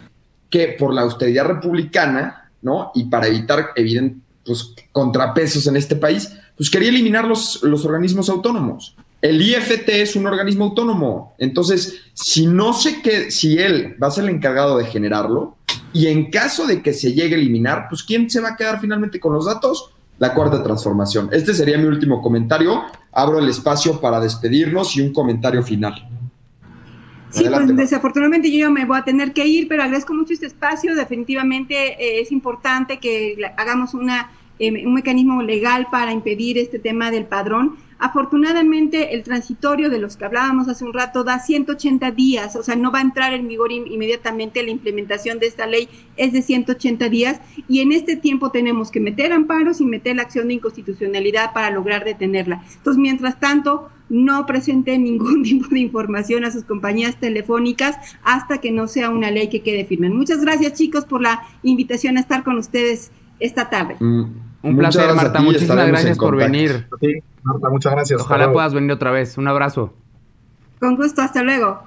que 0.49 0.75
por 0.79 0.93
la 0.93 1.01
austeridad 1.01 1.45
republicana, 1.45 2.51
¿no? 2.61 2.91
Y 2.95 3.05
para 3.05 3.27
evitar 3.27 3.69
evidentes 3.75 4.21
pues, 4.45 4.73
contrapesos 4.91 5.67
en 5.67 5.77
este 5.77 5.95
país, 5.95 6.33
pues 6.57 6.69
quería 6.69 6.89
eliminar 6.89 7.25
los, 7.25 7.61
los 7.63 7.85
organismos 7.85 8.29
autónomos. 8.29 8.95
El 9.21 9.41
IFT 9.41 9.89
es 9.89 10.15
un 10.15 10.27
organismo 10.27 10.65
autónomo. 10.65 11.35
Entonces, 11.37 12.01
si 12.13 12.47
no 12.47 12.73
sé 12.73 13.01
qué, 13.01 13.31
si 13.31 13.57
él 13.59 13.95
va 14.01 14.07
a 14.07 14.11
ser 14.11 14.23
el 14.23 14.31
encargado 14.31 14.77
de 14.77 14.85
generarlo, 14.85 15.57
y 15.93 16.07
en 16.07 16.29
caso 16.29 16.67
de 16.67 16.81
que 16.81 16.93
se 16.93 17.13
llegue 17.13 17.35
a 17.35 17.37
eliminar, 17.37 17.87
pues 17.89 18.03
¿quién 18.03 18.29
se 18.29 18.41
va 18.41 18.49
a 18.49 18.55
quedar 18.55 18.79
finalmente 18.79 19.19
con 19.19 19.33
los 19.33 19.45
datos? 19.45 19.91
La 20.19 20.33
cuarta 20.33 20.61
transformación. 20.61 21.29
Este 21.31 21.53
sería 21.53 21.77
mi 21.77 21.85
último 21.85 22.21
comentario. 22.21 22.83
Abro 23.11 23.39
el 23.39 23.49
espacio 23.49 23.99
para 23.99 24.19
despedirnos 24.19 24.95
y 24.97 25.01
un 25.01 25.13
comentario 25.13 25.63
final. 25.63 26.07
Sí, 27.31 27.45
pues 27.47 27.75
desafortunadamente 27.75 28.51
yo 28.51 28.71
me 28.71 28.85
voy 28.85 28.97
a 28.97 29.03
tener 29.03 29.33
que 29.33 29.45
ir, 29.45 29.67
pero 29.67 29.83
agradezco 29.83 30.13
mucho 30.13 30.33
este 30.33 30.47
espacio. 30.47 30.95
Definitivamente 30.95 31.75
eh, 31.75 32.21
es 32.21 32.31
importante 32.31 32.99
que 32.99 33.37
hagamos 33.55 33.93
una, 33.93 34.31
eh, 34.57 34.85
un 34.85 34.93
mecanismo 34.93 35.41
legal 35.41 35.87
para 35.91 36.11
impedir 36.11 36.57
este 36.57 36.79
tema 36.79 37.11
del 37.11 37.25
padrón. 37.25 37.77
Afortunadamente, 37.99 39.13
el 39.13 39.23
transitorio 39.23 39.89
de 39.89 39.99
los 39.99 40.15
que 40.15 40.23
hablábamos 40.23 40.69
hace 40.69 40.85
un 40.85 40.93
rato 40.93 41.25
da 41.25 41.39
180 41.39 42.11
días, 42.11 42.55
o 42.55 42.63
sea, 42.63 42.77
no 42.77 42.91
va 42.91 42.99
a 42.99 43.01
entrar 43.01 43.33
en 43.33 43.49
vigor 43.49 43.73
inmediatamente 43.73 44.63
la 44.63 44.71
implementación 44.71 45.37
de 45.37 45.47
esta 45.47 45.67
ley, 45.67 45.89
es 46.15 46.31
de 46.31 46.41
180 46.41 47.09
días, 47.09 47.41
y 47.67 47.81
en 47.81 47.91
este 47.91 48.15
tiempo 48.15 48.51
tenemos 48.51 48.89
que 48.89 49.01
meter 49.01 49.33
amparos 49.33 49.81
y 49.81 49.85
meter 49.85 50.15
la 50.15 50.21
acción 50.21 50.47
de 50.47 50.53
inconstitucionalidad 50.55 51.51
para 51.53 51.71
lograr 51.71 52.05
detenerla. 52.05 52.63
Entonces, 52.77 53.01
mientras 53.01 53.37
tanto, 53.37 53.89
no 54.07 54.45
presenten 54.45 55.03
ningún 55.03 55.43
tipo 55.43 55.67
de 55.67 55.79
información 55.79 56.45
a 56.45 56.51
sus 56.51 56.63
compañías 56.63 57.19
telefónicas 57.19 57.97
hasta 58.23 58.59
que 58.59 58.71
no 58.71 58.87
sea 58.87 59.09
una 59.09 59.29
ley 59.29 59.49
que 59.49 59.61
quede 59.61 59.83
firme. 59.83 60.09
Muchas 60.09 60.39
gracias, 60.39 60.73
chicos, 60.73 61.03
por 61.03 61.21
la 61.21 61.41
invitación 61.63 62.15
a 62.15 62.21
estar 62.21 62.45
con 62.45 62.57
ustedes 62.57 63.11
esta 63.39 63.69
tarde. 63.69 63.97
Mm, 63.99 64.48
un 64.61 64.77
placer, 64.77 65.13
Marta. 65.13 65.41
Muchísimas 65.41 65.87
gracias 65.87 66.17
por 66.17 66.35
venir. 66.35 66.87
Sí, 66.99 67.21
Marta, 67.43 67.69
muchas 67.69 67.93
gracias. 67.93 68.21
Ojalá 68.21 68.51
puedas 68.51 68.73
venir 68.73 68.91
otra 68.91 69.11
vez. 69.11 69.37
Un 69.37 69.47
abrazo. 69.47 69.93
Con 70.79 70.95
gusto, 70.95 71.21
hasta 71.21 71.43
luego. 71.43 71.83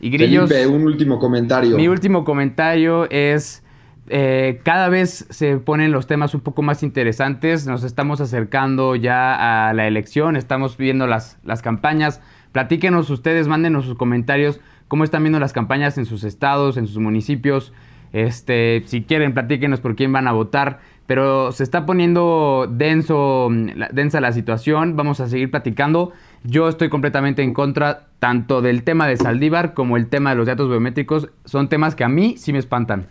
Y 0.00 0.10
Grillos. 0.10 0.48
Felipe, 0.48 0.66
un 0.66 0.84
último 0.84 1.18
comentario. 1.18 1.76
Mi 1.76 1.88
último 1.88 2.24
comentario 2.24 3.08
es. 3.10 3.62
Eh, 4.10 4.62
cada 4.64 4.88
vez 4.88 5.26
se 5.28 5.58
ponen 5.58 5.92
los 5.92 6.06
temas 6.06 6.34
un 6.34 6.40
poco 6.40 6.62
más 6.62 6.82
interesantes. 6.82 7.66
Nos 7.66 7.84
estamos 7.84 8.20
acercando 8.22 8.96
ya 8.96 9.68
a 9.68 9.74
la 9.74 9.86
elección, 9.86 10.36
estamos 10.36 10.78
viendo 10.78 11.06
las, 11.06 11.36
las 11.44 11.60
campañas. 11.60 12.22
Platíquenos 12.52 13.10
ustedes, 13.10 13.48
mándenos 13.48 13.84
sus 13.84 13.96
comentarios, 13.96 14.60
cómo 14.88 15.04
están 15.04 15.22
viendo 15.24 15.38
las 15.38 15.52
campañas 15.52 15.98
en 15.98 16.06
sus 16.06 16.24
estados, 16.24 16.78
en 16.78 16.86
sus 16.86 16.98
municipios. 16.98 17.74
Este, 18.12 18.82
si 18.86 19.02
quieren, 19.02 19.34
platíquenos 19.34 19.80
por 19.80 19.96
quién 19.96 20.12
van 20.12 20.28
a 20.28 20.32
votar. 20.32 20.80
Pero 21.06 21.52
se 21.52 21.64
está 21.64 21.86
poniendo 21.86 22.68
denso, 22.70 23.48
densa 23.92 24.20
la 24.20 24.32
situación. 24.32 24.94
Vamos 24.94 25.20
a 25.20 25.28
seguir 25.28 25.50
platicando. 25.50 26.12
Yo 26.44 26.68
estoy 26.68 26.90
completamente 26.90 27.42
en 27.42 27.54
contra 27.54 28.08
tanto 28.18 28.60
del 28.60 28.82
tema 28.82 29.06
de 29.06 29.16
Saldívar 29.16 29.74
como 29.74 29.96
el 29.96 30.08
tema 30.08 30.30
de 30.30 30.36
los 30.36 30.46
datos 30.46 30.68
biométricos. 30.68 31.28
Son 31.44 31.68
temas 31.68 31.94
que 31.94 32.04
a 32.04 32.08
mí 32.08 32.36
sí 32.36 32.52
me 32.52 32.58
espantan. 32.58 33.06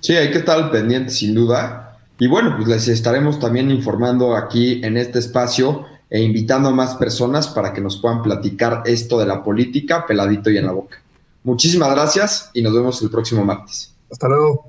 Sí, 0.00 0.14
hay 0.14 0.30
que 0.30 0.38
estar 0.38 0.58
al 0.58 0.70
pendiente, 0.70 1.10
sin 1.10 1.34
duda. 1.34 1.98
Y 2.18 2.26
bueno, 2.26 2.54
pues 2.56 2.68
les 2.68 2.88
estaremos 2.88 3.38
también 3.38 3.70
informando 3.70 4.36
aquí 4.36 4.84
en 4.84 4.98
este 4.98 5.18
espacio 5.18 5.86
e 6.10 6.20
invitando 6.20 6.68
a 6.68 6.72
más 6.72 6.96
personas 6.96 7.48
para 7.48 7.72
que 7.72 7.80
nos 7.80 7.96
puedan 7.98 8.22
platicar 8.22 8.82
esto 8.84 9.18
de 9.18 9.26
la 9.26 9.42
política 9.42 10.04
peladito 10.06 10.50
y 10.50 10.58
en 10.58 10.66
la 10.66 10.72
boca. 10.72 10.98
Muchísimas 11.44 11.90
gracias 11.92 12.50
y 12.52 12.60
nos 12.60 12.74
vemos 12.74 13.00
el 13.02 13.10
próximo 13.10 13.44
martes. 13.44 13.89
Hasta 14.10 14.28
luego. 14.28 14.64